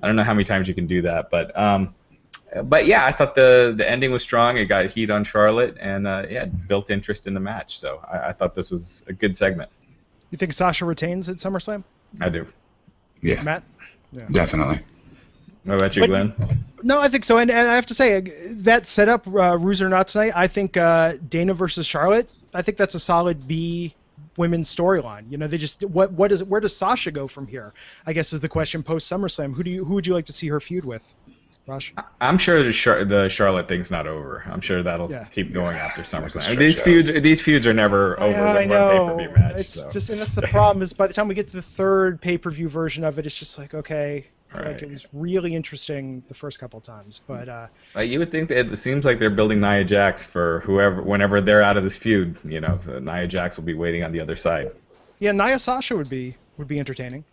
[0.02, 1.94] I don't know how many times you can do that, but um,
[2.64, 4.58] but yeah, I thought the the ending was strong.
[4.58, 7.78] It got heat on Charlotte, and uh, yeah, built interest in the match.
[7.80, 9.70] So I, I thought this was a good segment.
[10.32, 11.84] You think Sasha retains at SummerSlam,
[12.20, 12.48] I do.
[13.22, 13.64] Yeah, Matt?
[14.32, 14.82] Definitely.
[15.64, 16.34] What about you, But- Glenn?
[16.84, 18.22] No, I think so, and, and I have to say uh,
[18.62, 20.34] that setup, uh, Ruse or not tonight.
[20.36, 22.30] I think uh, Dana versus Charlotte.
[22.54, 23.96] I think that's a solid B
[24.38, 25.24] women's storyline.
[25.32, 27.74] You know, they just what what is where does Sasha go from here?
[28.06, 29.56] I guess is the question post SummerSlam.
[29.56, 31.02] Who do you who would you like to see her feud with?
[31.68, 31.94] Rush.
[32.22, 34.44] I'm sure the, Char- the Charlotte thing's not over.
[34.46, 35.24] I'm sure that'll Yeah.
[35.26, 36.42] keep going after SummerSlam.
[36.42, 36.84] stretch these out.
[36.86, 39.16] feuds, these feuds are never over Yeah, I when know.
[39.18, 39.60] pay-per-view match.
[39.62, 39.90] it's so.
[39.92, 42.38] just and that's the problem is by the time we get to the third pay
[42.38, 46.36] per view version of it, it's just like okay, like it was really interesting the
[46.36, 49.60] first couple times, but uh, Like, you would think that it seems like they're building
[49.60, 52.38] Nia Jax for whoever, whenever they're out of this feud.
[52.46, 54.72] You know, the Nia Jax will be waiting on the other side.
[55.20, 57.26] yeah, Nia Sasha would be would be entertaining.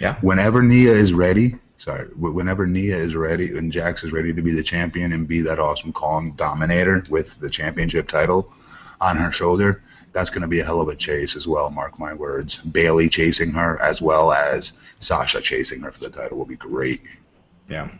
[0.00, 0.16] Yeah.
[0.20, 4.52] Whenever Nia is ready, sorry, whenever Nia is ready and Jax is ready to be
[4.52, 8.50] the champion and be that awesome Kong dominator with the championship title
[9.02, 9.82] on her shoulder,
[10.14, 11.68] that's going to be a hell of a chase as well.
[11.68, 12.56] Mark my words.
[12.56, 17.02] Bayley chasing her as well as Sasha chasing her for the title will be great.
[17.68, 17.90] Yeah.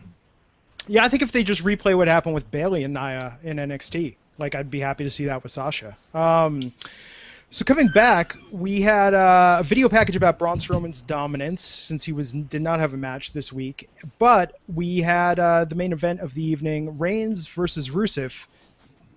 [0.87, 4.15] Yeah, I think if they just replay what happened with Bayley and Nia in NXT,
[4.39, 5.95] like I'd be happy to see that with Sasha.
[6.15, 6.73] Um,
[7.49, 12.11] so coming back, we had uh, a video package about Braun Strowman's dominance since he
[12.11, 13.89] was did not have a match this week,
[14.19, 18.47] but we had uh, the main event of the evening: Reigns versus Rusev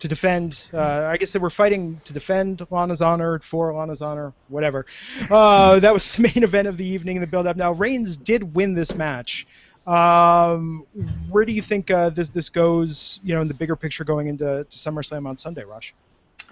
[0.00, 0.68] to defend.
[0.72, 4.86] Uh, I guess they were fighting to defend Lana's honor for Lana's honor, whatever.
[5.30, 7.56] Uh, that was the main event of the evening in the build-up.
[7.56, 9.46] Now Reigns did win this match.
[9.86, 10.86] Um,
[11.30, 13.20] where do you think uh, this this goes?
[13.24, 15.94] You know, in the bigger picture going into to SummerSlam on Sunday, Rush.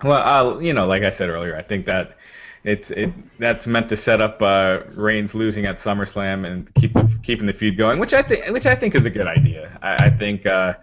[0.02, 2.16] Well, I'll, you know, like I said earlier, I think that
[2.64, 7.18] it's it that's meant to set up uh, Reigns losing at SummerSlam and keep the,
[7.22, 9.78] keeping the feud going, which I think which I think is a good idea.
[9.82, 10.74] I, I think uh,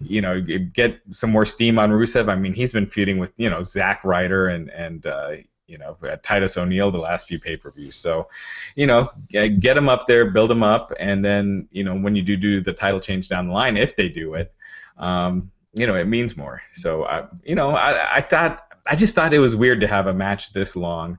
[0.00, 2.28] you know get some more steam on Rusev.
[2.30, 5.32] I mean, he's been feuding with you know Zack Ryder and and uh,
[5.66, 7.94] you know Titus O'Neil the last few pay-per-views.
[7.94, 8.28] So
[8.74, 12.22] you know get him up there, build him up, and then you know when you
[12.22, 14.52] do do the title change down the line, if they do it.
[14.96, 16.62] Um, you know, it means more.
[16.72, 20.06] So, I, you know, I, I thought, I just thought it was weird to have
[20.06, 21.18] a match this long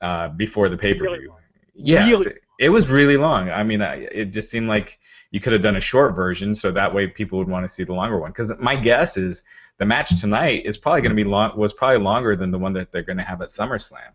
[0.00, 1.28] uh, before the pay per view.
[1.28, 1.38] long.
[1.74, 2.34] Yeah, Really?
[2.58, 3.50] it was really long.
[3.50, 4.98] I mean, I, it just seemed like
[5.30, 7.84] you could have done a short version, so that way people would want to see
[7.84, 8.30] the longer one.
[8.30, 9.44] Because my guess is
[9.78, 12.72] the match tonight is probably going to be long was probably longer than the one
[12.74, 14.12] that they're going to have at SummerSlam.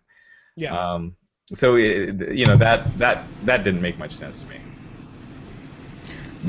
[0.55, 0.77] Yeah.
[0.77, 1.15] Um,
[1.53, 4.59] so it, you know that that that didn't make much sense to me.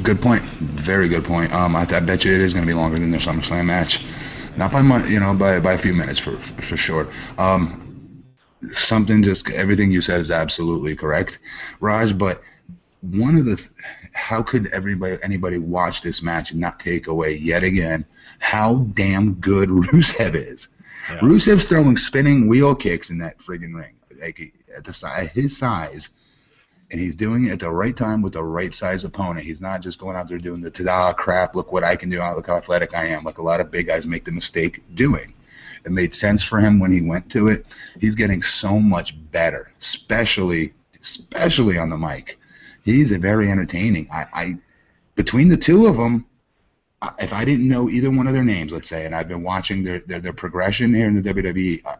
[0.03, 0.43] Good point.
[0.43, 1.53] Very good point.
[1.53, 4.05] Um, I, I bet you it is going to be longer than their SummerSlam match.
[4.57, 7.09] Not by much, you know, by by a few minutes for for sure.
[7.39, 8.25] Um,
[8.71, 11.39] something just everything you said is absolutely correct,
[11.81, 12.17] Raj.
[12.17, 12.43] But
[13.01, 13.71] one of the, th-
[14.15, 18.05] how could everybody anybody watch this match and not take away yet again
[18.41, 20.69] how damn good Rusev is?
[21.11, 21.21] Yeah.
[21.21, 25.57] Rusev's throwing spinning wheel kicks in that friggin' ring, like at the si- at his
[25.57, 26.11] size,
[26.91, 29.45] and he's doing it at the right time with the right size opponent.
[29.45, 31.55] He's not just going out there doing the ta-da crap.
[31.55, 32.19] Look what I can do.
[32.19, 33.25] Look how athletic I am.
[33.25, 35.35] Like a lot of big guys make the mistake doing.
[35.85, 37.67] It made sense for him when he went to it.
[38.01, 42.39] He's getting so much better, especially especially on the mic.
[42.83, 44.09] He's a very entertaining.
[44.11, 44.59] I, I
[45.15, 46.27] between the two of them,
[47.21, 49.85] if I didn't know either one of their names, let's say, and I've been watching
[49.85, 51.97] their their, their progression here in the WWE, uh,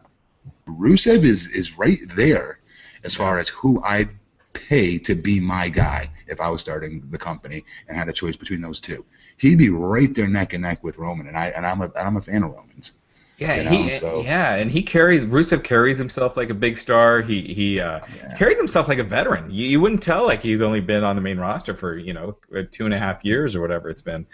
[0.67, 2.59] Rusev is is right there
[3.03, 4.09] as far as who I'd
[4.53, 8.35] pay to be my guy if I was starting the company and had a choice
[8.35, 9.05] between those two.
[9.37, 11.97] He'd be right there neck and neck with Roman, and I and I'm a and
[11.97, 12.93] I'm a fan of Roman's.
[13.37, 16.75] Yeah, you know, he so- yeah, and he carries Rusev carries himself like a big
[16.77, 17.21] star.
[17.21, 18.35] He he uh, Yeah.
[18.37, 19.49] carries himself like a veteran.
[19.49, 22.35] You, you wouldn't tell like he's only been on the main roster for you know
[22.55, 24.25] uh, two and a half years or whatever it's been.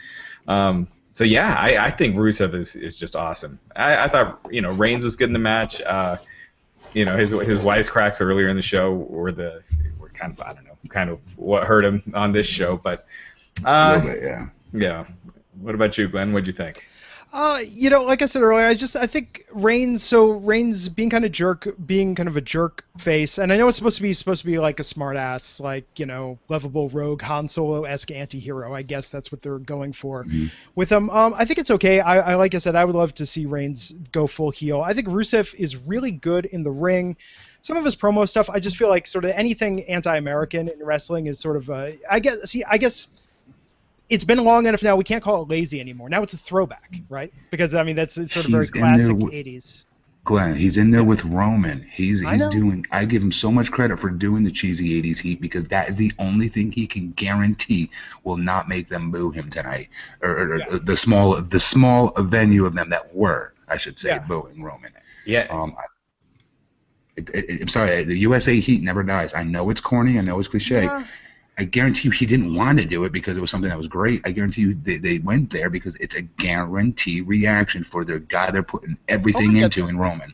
[0.48, 3.60] Um, so yeah, I, I think Rusev is, is just awesome.
[3.76, 5.82] I, I thought you know Reigns was good in the match.
[5.82, 6.18] Uh,
[6.94, 9.62] you know his his wisecracks earlier in the show were the
[10.16, 13.06] kind of I don't know kind of what hurt him on this show, but
[13.64, 14.48] A uh, little bit, yeah.
[14.74, 15.06] yeah.
[15.62, 16.34] What about you, Glenn?
[16.34, 16.86] What'd you think?
[17.34, 20.04] Uh, you know, like I said earlier, I just I think Reigns.
[20.04, 23.68] So Reigns being kind of jerk, being kind of a jerk face, and I know
[23.68, 27.22] it's supposed to be supposed to be like a smartass, like you know, lovable rogue
[27.24, 28.74] Han Solo esque anti-hero.
[28.74, 30.50] I guess that's what they're going for Mhm.
[30.76, 31.10] with him.
[31.10, 32.00] Um, I think it's okay.
[32.00, 34.80] I, I like I said, I would love to see Reigns go full heel.
[34.82, 37.18] I think Rusev is really good in the ring.
[37.66, 41.26] Some of his promo stuff, I just feel like sort of anything anti-American in wrestling
[41.26, 41.68] is sort of.
[41.68, 42.52] Uh, I guess.
[42.52, 43.08] See, I guess
[44.08, 44.96] it's been long enough now.
[44.96, 46.08] We can't call it lazy anymore.
[46.08, 47.34] Now it's a throwback, right?
[47.50, 49.86] Because I mean, that's sort of very He's in classic wi- '80s.
[50.26, 51.82] Glenn, he's in there with Roman.
[51.92, 52.52] He's he's know.
[52.52, 52.86] doing.
[52.92, 55.96] I give him so much credit for doing the cheesy '80s heat because that is
[55.96, 57.90] the only thing he can guarantee
[58.24, 59.90] will not make them boo him tonight,
[60.22, 60.78] or, or, or Yeah.
[60.84, 64.20] the small the small venue of them that were, I should say, Yeah.
[64.20, 64.92] booing Roman.
[65.26, 65.84] Yeah, Um, I,
[67.18, 69.34] it, it, I'm sorry, the USA Heat never dies.
[69.34, 70.18] I know it's corny.
[70.20, 70.84] I know it's cliche.
[70.86, 71.04] Yeah.
[71.58, 73.88] I guarantee you he didn't want to do it because it was something that was
[73.88, 74.22] great.
[74.26, 78.52] I guarantee you they, they went there because it's a guarantee reaction for their guy
[78.52, 80.34] they're putting everything Oh, into in Roman.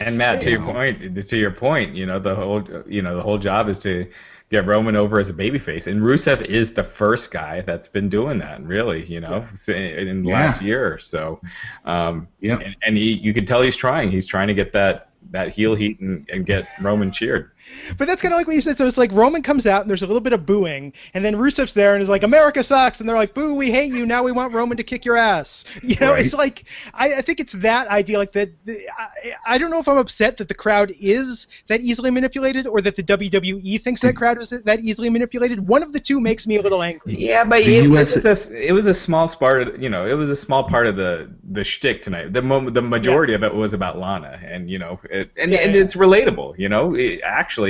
[0.00, 0.72] And Matt, to You your know.
[0.72, 4.06] point, to your point, you know the whole, you know the whole job is to
[4.50, 8.38] get Roman over as a babyface, and Rusev is the first guy that's been doing
[8.38, 9.76] that, really, you know, s- in
[10.08, 10.34] in the Yeah.
[10.34, 11.40] last year or so.
[11.84, 12.60] Um, Yep.
[12.64, 14.10] and, and he, you can tell he's trying.
[14.10, 17.50] He's trying to get that that heel heat and, and get Roman cheered.
[17.98, 18.78] But that's kind of like what you said.
[18.78, 21.36] So it's like Roman comes out and there's a little bit of booing, and then
[21.36, 24.06] Rusev's there and is like, "America sucks," and they're like, "Boo, we hate you.
[24.06, 26.24] Now we want Roman to kick your ass." You know, Right.
[26.24, 26.64] it's like
[26.94, 28.18] I, I think it's that idea.
[28.18, 28.50] Like that.
[28.64, 32.66] The, I, I don't know if I'm upset that the crowd is that easily manipulated,
[32.66, 35.66] or that the WWE thinks that crowd is that easily manipulated.
[35.66, 37.14] One of the two makes me a little angry.
[37.16, 39.62] Yeah, but The it, US was this, it was a small part.
[39.62, 42.32] Of, you know, it was a small part of the the shtick tonight.
[42.32, 45.58] The mo- the majority of it was about Lana, and you know, it, and Yeah,
[45.60, 45.82] and yeah.
[45.82, 46.58] it's relatable.
[46.58, 47.65] You know, it, actually,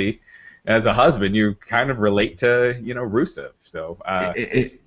[0.65, 3.51] as a husband, you kind of relate to you know Rusev.
[3.59, 4.81] So uh, it, it,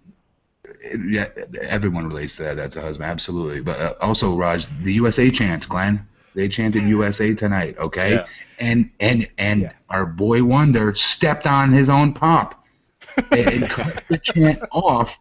[0.64, 1.28] it, yeah,
[1.62, 2.56] everyone relates to that.
[2.56, 3.60] That's a husband, absolutely.
[3.60, 6.06] But uh, also, Raj, the USA chants, Glenn.
[6.34, 8.14] They chanted USA tonight, okay?
[8.14, 8.26] Yeah.
[8.60, 9.72] And and and Yeah.
[9.88, 12.64] our boy Wonder stepped on his own pop
[13.32, 15.18] and, cut the chant off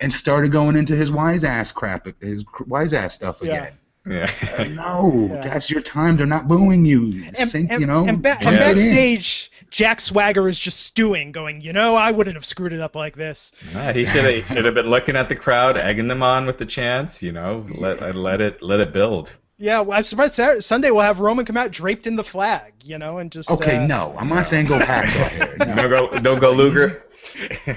[0.00, 3.72] and started going into his wise ass crap, his wise ass stuff again.
[4.06, 4.30] Yeah.
[4.70, 5.40] No, Yeah.
[5.40, 6.16] that's your time.
[6.16, 7.24] They're not booing you.
[7.26, 8.06] And, Sink, and, you know.
[8.06, 8.70] and, ba- jump and Yeah.
[8.70, 8.86] it in.
[8.86, 12.94] backstage, Jack Swagger is just stewing, going, "You know, I wouldn't have screwed it up
[12.94, 16.22] like this." Yeah, he should have should have been looking at the crowd, egging them
[16.22, 17.22] on with the chants.
[17.22, 19.32] You know, let let it let it build.
[19.56, 22.72] Yeah, well, I'm surprised Saturday, Sunday we'll have Roman come out draped in the flag,
[22.82, 23.50] you know, and just.
[23.50, 25.56] Okay, uh, no, I'm not saying go Hacksaw here.
[25.60, 27.04] No, Don't go don't go Luger.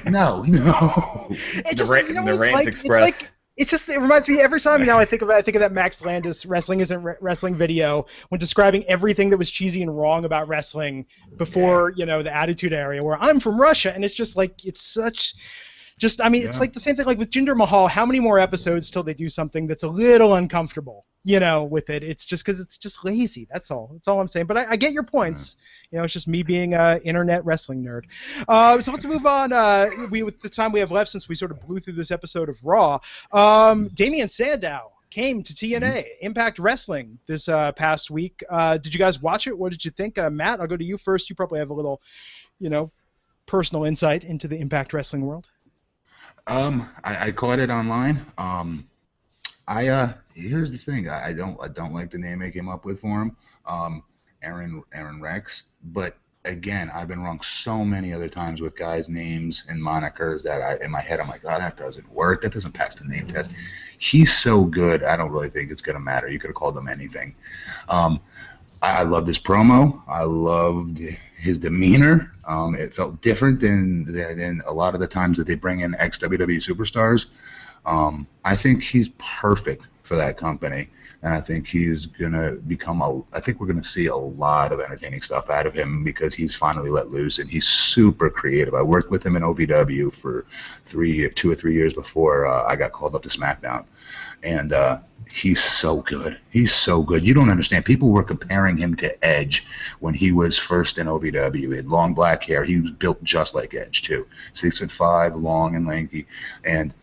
[0.05, 1.27] no, no.
[1.29, 3.31] It The just, Ra- you know, the it's Reigns like, Express.
[3.57, 5.71] It just it reminds me every time now I think of I think of that
[5.71, 10.25] Max Landis wrestling isn't re- wrestling video when describing everything that was cheesy and wrong
[10.25, 14.37] about wrestling before you know the Attitude Era, where I'm from Russia, and it's just
[14.37, 15.33] like it's such.
[15.97, 17.87] Just, I mean, it's like the same thing like with Jinder Mahal.
[17.87, 21.89] How many more episodes till they do something that's a little uncomfortable, you know, with
[21.89, 22.03] it?
[22.03, 23.47] It's just because it's just lazy.
[23.51, 23.89] That's all.
[23.93, 24.45] That's all I'm saying.
[24.45, 25.57] But I, I get your points.
[25.91, 28.03] You know, it's just me being a internet wrestling nerd.
[28.47, 29.51] Uh, so let's move on.
[29.51, 32.11] Uh, we with the time we have left, since we sort of blew through this
[32.11, 32.99] episode of Raw,
[33.31, 36.25] um, Damien Sandow came to TNA mm-hmm.
[36.25, 38.43] Impact Wrestling this uh, past week.
[38.49, 39.57] Uh, did you guys watch it?
[39.57, 40.59] What did you think, uh, Matt?
[40.59, 41.29] I'll go to you first.
[41.29, 42.01] You probably have a little,
[42.59, 42.91] you know,
[43.45, 45.49] personal insight into the Impact Wrestling world.
[46.47, 48.25] Um, I, I caught it online.
[48.37, 48.87] Um,
[49.67, 51.09] I uh, here's the thing.
[51.09, 53.35] I, I don't I don't like the name I came up with for him.
[53.65, 54.03] Um,
[54.41, 59.65] Aron Aron Rex, but again, I've been wrong so many other times with guys' names
[59.69, 62.41] and monikers that I, in my head, I'm like, oh, that doesn't work.
[62.41, 63.51] That doesn't pass the name test.
[63.99, 65.03] He's so good.
[65.03, 66.29] I don't really think it's to matter.
[66.29, 67.35] You could have called him anything.
[67.89, 68.21] Um,
[68.81, 70.01] I loved his promo.
[70.07, 71.01] I loved
[71.37, 72.33] his demeanor.
[72.45, 75.81] Um, it felt different than, than, than a lot of the times that they bring
[75.81, 77.27] in ex WWE superstars.
[77.85, 80.87] Um, I think he's perfect for that company,
[81.21, 83.21] and I think he's gonna become a.
[83.33, 86.55] I think we're gonna see a lot of entertaining stuff out of him because he's
[86.55, 88.73] finally let loose and he's super creative.
[88.73, 90.45] I worked with him in OVW for
[90.85, 93.85] three, two or three years before uh, I got called up to SmackDown,
[94.43, 94.99] and uh,
[95.29, 96.39] he's so good.
[96.51, 97.27] He's so good.
[97.27, 97.83] You don't understand.
[97.83, 99.67] People were comparing him to Edge
[99.99, 101.55] when he was first in OVW.
[101.55, 102.63] He had long black hair.
[102.63, 106.27] He was built just like Edge too, six foot five, long and lanky,
[106.63, 106.95] and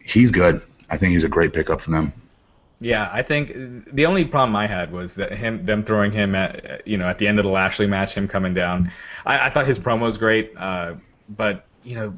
[0.00, 0.60] he's good.
[0.90, 2.12] I think he's a great pickup for them.
[2.84, 6.86] Yeah, I think the only problem I had was that him, them throwing him at,
[6.86, 8.92] you know, at the end of the Lashley match, him coming down.
[9.24, 10.96] I, I thought his promo was great, uh,
[11.30, 12.14] but you know,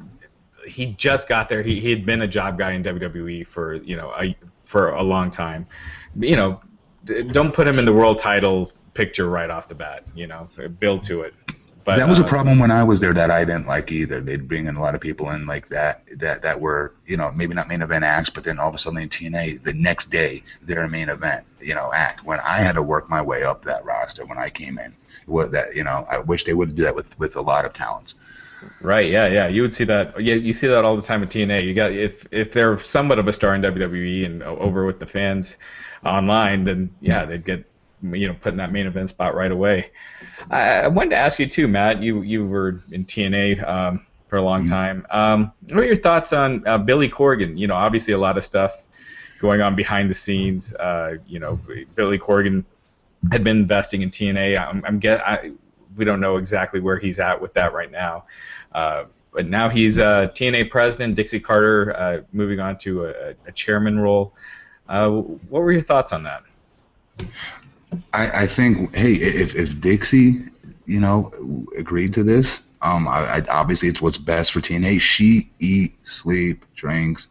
[0.67, 1.61] he just got there.
[1.61, 5.01] He he had been a job guy in WWE for you know a for a
[5.01, 5.65] long time.
[6.19, 6.61] You know,
[7.05, 10.03] don't put him in the world title picture right off the bat.
[10.15, 10.49] You know,
[10.79, 11.33] build to it.
[11.87, 14.19] But, that was uh, a problem when I was there that I didn't like either.
[14.19, 17.31] They'd bring in a lot of people in like that that that were you know
[17.31, 20.07] maybe not main event acts, but then all of a sudden in TNA the next
[20.07, 22.25] day they're a main event you know act.
[22.25, 24.93] When I had to work my way up that roster when I came in,
[25.27, 27.71] what that you know I wish they would do that with with a lot of
[27.71, 28.15] talents.
[28.81, 29.09] Right.
[29.09, 29.27] Yeah.
[29.27, 29.47] Yeah.
[29.47, 30.21] You would see that.
[30.21, 30.35] Yeah.
[30.35, 31.63] You see that all the time at TNA.
[31.63, 35.05] You got if if they're somewhat of a star in WWE and over with the
[35.05, 35.55] fans
[36.03, 37.63] online, then yeah, they'd get
[38.01, 39.91] you know putting that main event spot right away.
[40.49, 42.01] I, I wanted to ask you too, Matt.
[42.01, 44.73] You you were in TNA um, for a long mm-hmm.
[44.73, 45.07] time.
[45.09, 47.57] Um, what are your thoughts on uh, Billy Corgan?
[47.57, 48.85] You know, obviously a lot of stuff
[49.39, 50.73] going on behind the scenes.
[50.73, 51.59] Uh, you know,
[51.95, 52.63] Billy Corgan
[53.31, 54.59] had been investing in TNA.
[54.59, 55.51] I'm, I'm get I,
[55.95, 58.25] we don't know exactly where he's at with that right now.
[58.73, 61.15] Uh, but now he's uh, TNA president.
[61.15, 64.33] Dixie Carter uh, moving on to a, a chairman role.
[64.87, 66.43] Uh, what were your thoughts on that?
[68.13, 70.43] I, I think, hey, if, if Dixie,
[70.85, 71.31] you know,
[71.77, 75.01] agreed to this, um, I, I, obviously it's what's best for TNA.
[75.01, 77.27] She eat, sleep, drinks,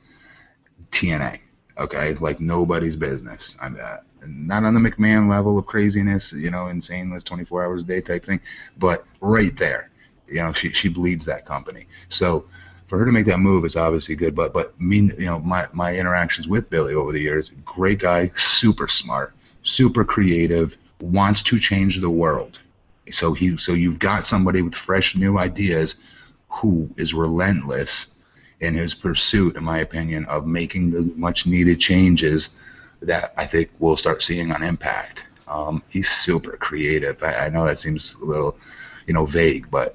[0.90, 1.40] TNA.
[1.78, 3.54] Okay, like nobody's business.
[3.60, 7.84] I'm uh, not on the McMahon level of craziness, you know, insaneness, 24 hours a
[7.84, 8.40] day type thing,
[8.78, 9.90] but right there,
[10.26, 11.86] you know, she she bleeds that company.
[12.08, 12.46] So
[12.86, 14.34] for her to make that move is obviously good.
[14.34, 18.32] But but me, you know, my my interactions with Billy over the years, great guy,
[18.34, 19.35] super smart
[19.66, 22.60] super creative, wants to change the world.
[23.10, 25.96] So he so you've got somebody with fresh new ideas
[26.48, 28.14] who is relentless
[28.60, 32.56] in his pursuit, in my opinion, of making the much needed changes
[33.02, 35.26] that I think we'll start seeing on Impact.
[35.46, 37.22] Um, he's super creative.
[37.22, 38.56] I, I, know that seems a little,
[39.06, 39.94] you know, vague, but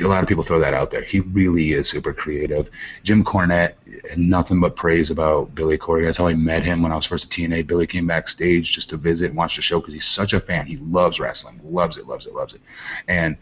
[0.00, 1.02] a lot of people throw that out there.
[1.02, 2.70] He really is super creative.
[3.02, 3.74] Jim Cornette
[4.16, 6.04] nothing but praise about Billy Corgan.
[6.04, 7.66] That's how I met him when I was first at TNA.
[7.66, 10.66] Billy came backstage just to visit and watch the show because he's such a fan.
[10.66, 12.60] He loves wrestling, loves it, loves it, loves it.
[13.08, 13.36] And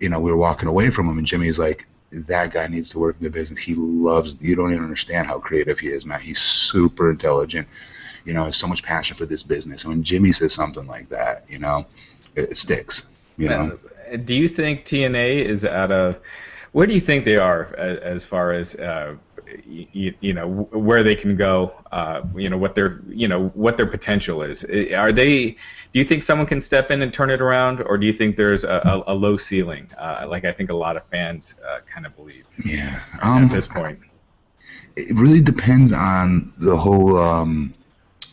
[0.00, 2.98] you know, we were walking away from him, and Jimmy's like, "That guy needs to
[2.98, 3.58] work in the business.
[3.58, 4.40] He loves.
[4.42, 6.20] You don't even understand how creative he is, man.
[6.20, 7.68] He's super intelligent.
[8.24, 9.84] You know, has so much passion for this business.
[9.84, 11.86] And when Jimmy says something like that, you know,
[12.34, 13.08] it, it sticks.
[13.36, 13.78] You know."
[14.16, 16.20] Do you think TNA is out of
[16.72, 19.14] where do you think they are as, as far as uh,
[19.64, 21.72] you, you, know where they can go?
[21.92, 24.64] Uh, you know what their you know what their potential is.
[24.64, 25.50] Are they?
[25.92, 28.34] Do you think someone can step in and turn it around, or do you think
[28.34, 31.78] there's a, a, a low ceiling, uh, like I think a lot of fans uh,
[31.86, 32.44] kind of believe?
[32.64, 33.00] Yeah.
[33.22, 34.00] Um, at this point,
[34.96, 37.72] it really depends on the whole um,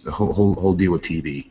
[0.04, 1.51] the whole, whole whole deal with TV.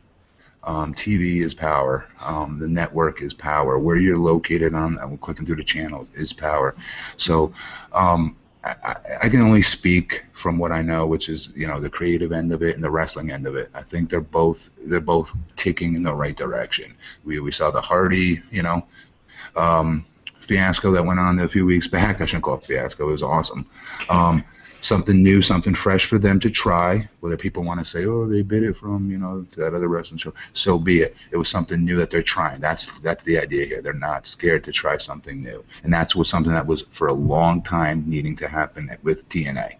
[0.63, 2.05] Um, TV is power.
[2.19, 3.79] Um, the network is power.
[3.79, 6.75] Where you're located on, I'm clicking through the channels, is power.
[7.17, 7.51] So
[7.93, 11.89] um, I, I, can only speak from what I know, which is you know the
[11.89, 13.71] creative end of it and the wrestling end of it.
[13.73, 16.95] I think they're both they're both ticking in the right direction.
[17.23, 18.85] We we saw the Hardy, you know.
[19.55, 20.05] Um,
[20.41, 22.21] fiasco that went on a few weeks back.
[22.21, 23.09] I shouldn't call it fiasco.
[23.09, 23.65] It was awesome.
[24.81, 27.07] Something new, something fresh for them to try.
[27.19, 30.17] Whether people want to say, "Oh, they bit it from you know that other wrestling
[30.17, 31.15] show," so be it.
[31.31, 32.59] It was something new that they're trying.
[32.59, 33.81] That's that's the idea here.
[33.81, 37.13] They're not scared to try something new, and that's what something that was for a
[37.13, 39.75] long time needing to happen with TNA.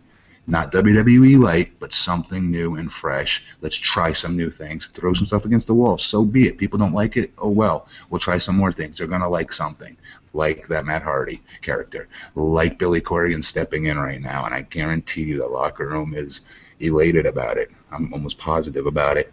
[0.48, 3.44] Not WWE light, but something new and fresh.
[3.62, 4.88] Let's try some new things.
[4.88, 6.00] Throw some stuff against the wall.
[6.00, 6.58] So be it.
[6.58, 7.32] People don't like it.
[7.38, 7.88] Oh well.
[8.10, 8.98] We'll try some more things.
[8.98, 9.96] They're gonna like something,
[10.34, 15.24] like that Matt Hardy character, like Billy Corgan stepping in right now, and I guarantee
[15.24, 16.42] you the locker room is
[16.80, 17.70] elated about it.
[17.92, 19.32] I'm almost positive about it,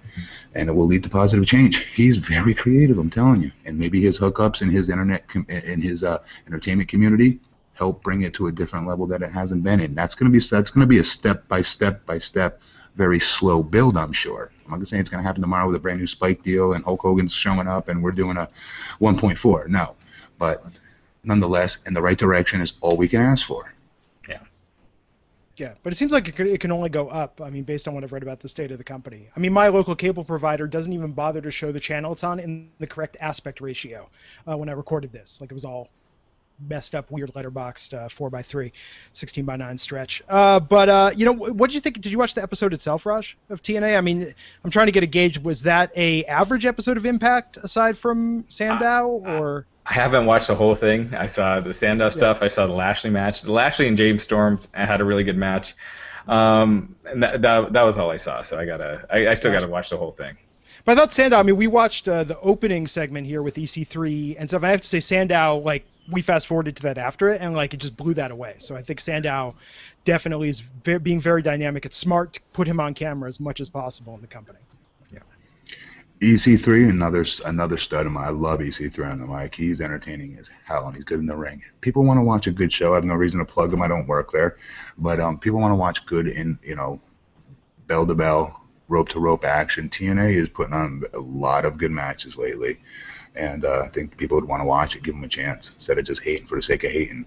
[0.55, 1.87] and it will lead to positive change.
[1.87, 5.81] He's very creative, I'm telling you, and maybe his hookups in his internet com- in
[5.81, 7.41] his uh, entertainment community
[7.79, 9.95] help bring it to a different level that it hasn't been in.
[9.95, 12.61] That's gonna be that's gonna be a step by step by step,
[12.97, 13.97] very slow build.
[13.97, 14.51] I'm sure.
[14.65, 16.85] I'm not gonna say it's gonna happen tomorrow with a brand new Spike deal and
[16.85, 18.49] Hulk Hogan's showing up and we're doing a
[19.01, 19.69] 1.4.
[19.69, 19.95] No,
[20.41, 20.65] but
[21.23, 23.73] nonetheless, in the right direction is all we can ask for.
[24.29, 24.41] Yeah,
[25.57, 27.41] Yeah, but it seems like it, could, it can only go up.
[27.41, 29.29] I mean, based on what I've read about the state of the company.
[29.37, 32.41] I mean, my local cable provider doesn't even bother to show the channel it's on
[32.41, 34.11] in the correct aspect ratio
[34.51, 35.41] uh, when I recorded this.
[35.41, 35.91] Like it was all
[36.69, 38.73] messed up, weird letterboxed uh, 4x3,
[39.13, 40.23] 16 by 9 stretch.
[40.29, 42.01] Uh, but, uh, you know, what did you think?
[42.01, 43.97] Did you watch the episode itself, Raj, of TNA?
[43.97, 44.35] I mean,
[44.65, 45.39] I'm trying to get a gauge.
[45.39, 49.67] Was that a average episode of Impact aside from Sandow, Uh, or?
[49.87, 51.15] I haven't watched the whole thing.
[51.15, 52.43] I saw the Sandow stuff.
[52.43, 53.41] I saw the Lashley match.
[53.43, 55.75] The Lashley and James Storm had a really good match.
[56.27, 58.43] Um, and that, that, that was all I saw.
[58.43, 60.37] So I gotta, I, I still gotta watch the whole thing.
[60.85, 61.39] But I thought Sandow.
[61.39, 64.63] I mean, we watched uh, the opening segment here with EC3 and stuff.
[64.63, 67.75] I have to say, Sandow, like, we fast forwarded to that after it, and like,
[67.75, 68.55] it just blew that away.
[68.59, 69.55] So I think Sandow
[70.05, 70.63] definitely is
[71.03, 71.85] being very dynamic.
[71.85, 74.59] It's smart to put him on camera as much as possible in the company.
[75.13, 75.21] Yeah.
[76.21, 78.25] EC3, another another stud of mine.
[78.25, 79.55] I love EC3 on the mic.
[79.55, 81.63] He's entertaining as hell, and he's good in the ring.
[81.81, 82.93] People want to watch a good show.
[82.93, 83.83] I have no reason to plug him.
[83.83, 84.57] I don't work there,
[84.97, 87.01] but um, people want to watch good in you know,
[87.87, 89.91] bell to bell, rope to rope action.
[89.91, 92.81] TNA is putting on a lot of good matches lately,
[93.39, 95.99] and uh, I think people would want to watch it, give them a chance instead
[95.99, 97.25] of just hating for the sake of hating.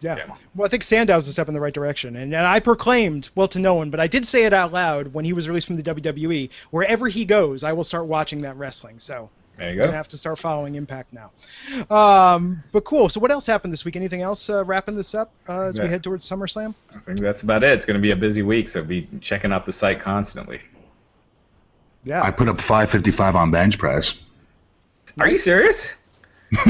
[0.00, 0.16] Yeah.
[0.16, 0.34] Yeah.
[0.54, 2.16] Well, I think Sandow's a step in the right direction.
[2.16, 5.12] And, and I proclaimed, well, to no one, but I did say it out loud
[5.12, 6.50] when he was released from the WWE.
[6.70, 9.00] Wherever he goes, I will start watching that wrestling.
[9.00, 9.82] So There you go.
[9.82, 9.96] I'm going to go.
[9.96, 11.32] have to start following Impact now.
[11.90, 13.08] Um, but cool.
[13.08, 13.96] So what else happened this week?
[13.96, 16.76] Anything else uh, wrapping this up uh, as we head towards SummerSlam?
[16.94, 17.72] I think that's about it.
[17.72, 20.60] It's gonna be a busy week, so be checking out the site constantly.
[22.04, 22.22] Yeah.
[22.22, 24.14] I put up 555 on bench press.
[25.18, 25.94] Are you serious?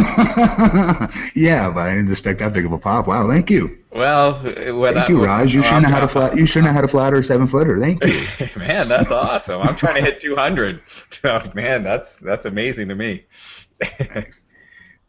[1.34, 3.06] yeah, but I didn't expect that big of a pop.
[3.06, 3.78] Wow, thank you.
[3.92, 5.54] Well, Thank you, Raj.
[5.54, 6.36] You shouldn't have had a flat.
[6.36, 7.78] You shouldn't have had a flatter seven footer.
[7.78, 8.26] Thank you.
[8.56, 9.62] man, that's awesome.
[9.62, 10.80] I'm trying to hit 200.
[11.10, 13.24] So, man, that's that's amazing to me.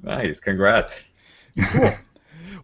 [0.01, 1.03] nice, congrats.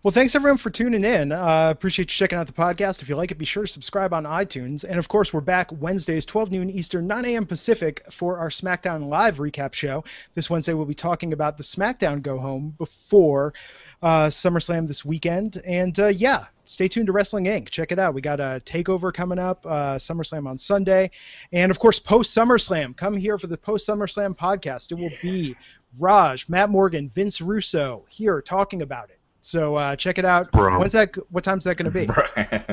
[0.06, 1.32] Well, thanks everyone for tuning in.
[1.32, 3.02] Uh, appreciate you checking out the podcast.
[3.02, 4.84] If you like it, be sure to subscribe on iTunes.
[4.84, 7.48] And of course, we're back Wednesdays, 12 noon Eastern, 9 a.m.
[7.48, 10.04] Pacific for our SmackDown Live recap show.
[10.36, 13.56] This Wednesday, we'll be talking about the SmackDown go home before
[14.04, 15.60] uh, SummerSlam this weekend.
[15.66, 17.72] And uh, yeah, stay tuned to Wrestling Inc.
[17.72, 18.14] Check it out.
[18.14, 21.10] We got a takeover coming up, uh, SummerSlam on Sunday,
[21.52, 22.96] and of course, post SummerSlam.
[22.96, 24.92] Come here for the post SummerSlam podcast.
[24.92, 25.56] It will be
[25.98, 29.18] Raj, Matt Morgan, Vince Russo here talking about it.
[29.46, 30.52] So uh, check it out.
[30.52, 30.80] Bro.
[30.80, 31.16] When's that?
[31.32, 32.10] What time's that going to be?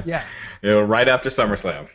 [0.08, 0.24] Yeah.
[0.62, 1.88] You know, right after SummerSlam.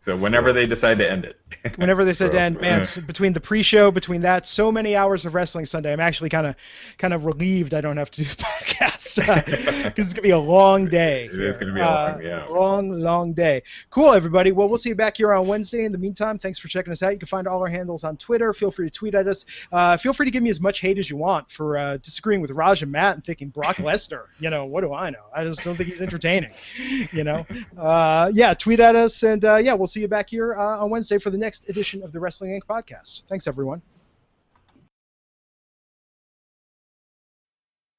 [0.00, 1.38] So whenever they decide to end it.
[1.76, 5.66] Whenever they said to man, between the pre-show, between that, so many hours of wrestling
[5.66, 5.92] Sunday.
[5.92, 6.56] I'm actually kind of,
[6.98, 9.16] kind of relieved I don't have to do the podcast
[9.84, 11.26] because it's gonna be a long day.
[11.26, 12.44] It is gonna be a long- Uh, yeah.
[12.46, 13.62] long, long day.
[13.90, 14.52] Cool, everybody.
[14.52, 15.84] Well, we'll see you back here on Wednesday.
[15.84, 17.12] In the meantime, thanks for checking us out.
[17.12, 18.52] You can find all our handles on Twitter.
[18.52, 19.44] Feel free to tweet at us.
[19.70, 22.40] Uh, feel free to give me as much hate as you want for uh, disagreeing
[22.40, 24.24] with Raj and Matt and thinking Brock Lesnar.
[24.38, 25.24] You know, what do I know?
[25.34, 26.50] I just don't think he's entertaining.
[27.12, 27.46] You know,
[27.78, 30.90] uh, yeah, tweet at us, and uh, yeah, we'll see you back here uh, on
[30.90, 32.64] Wednesday for the next edition of the Wrestling Inc.
[32.66, 33.24] podcast.
[33.28, 33.82] Thanks, everyone.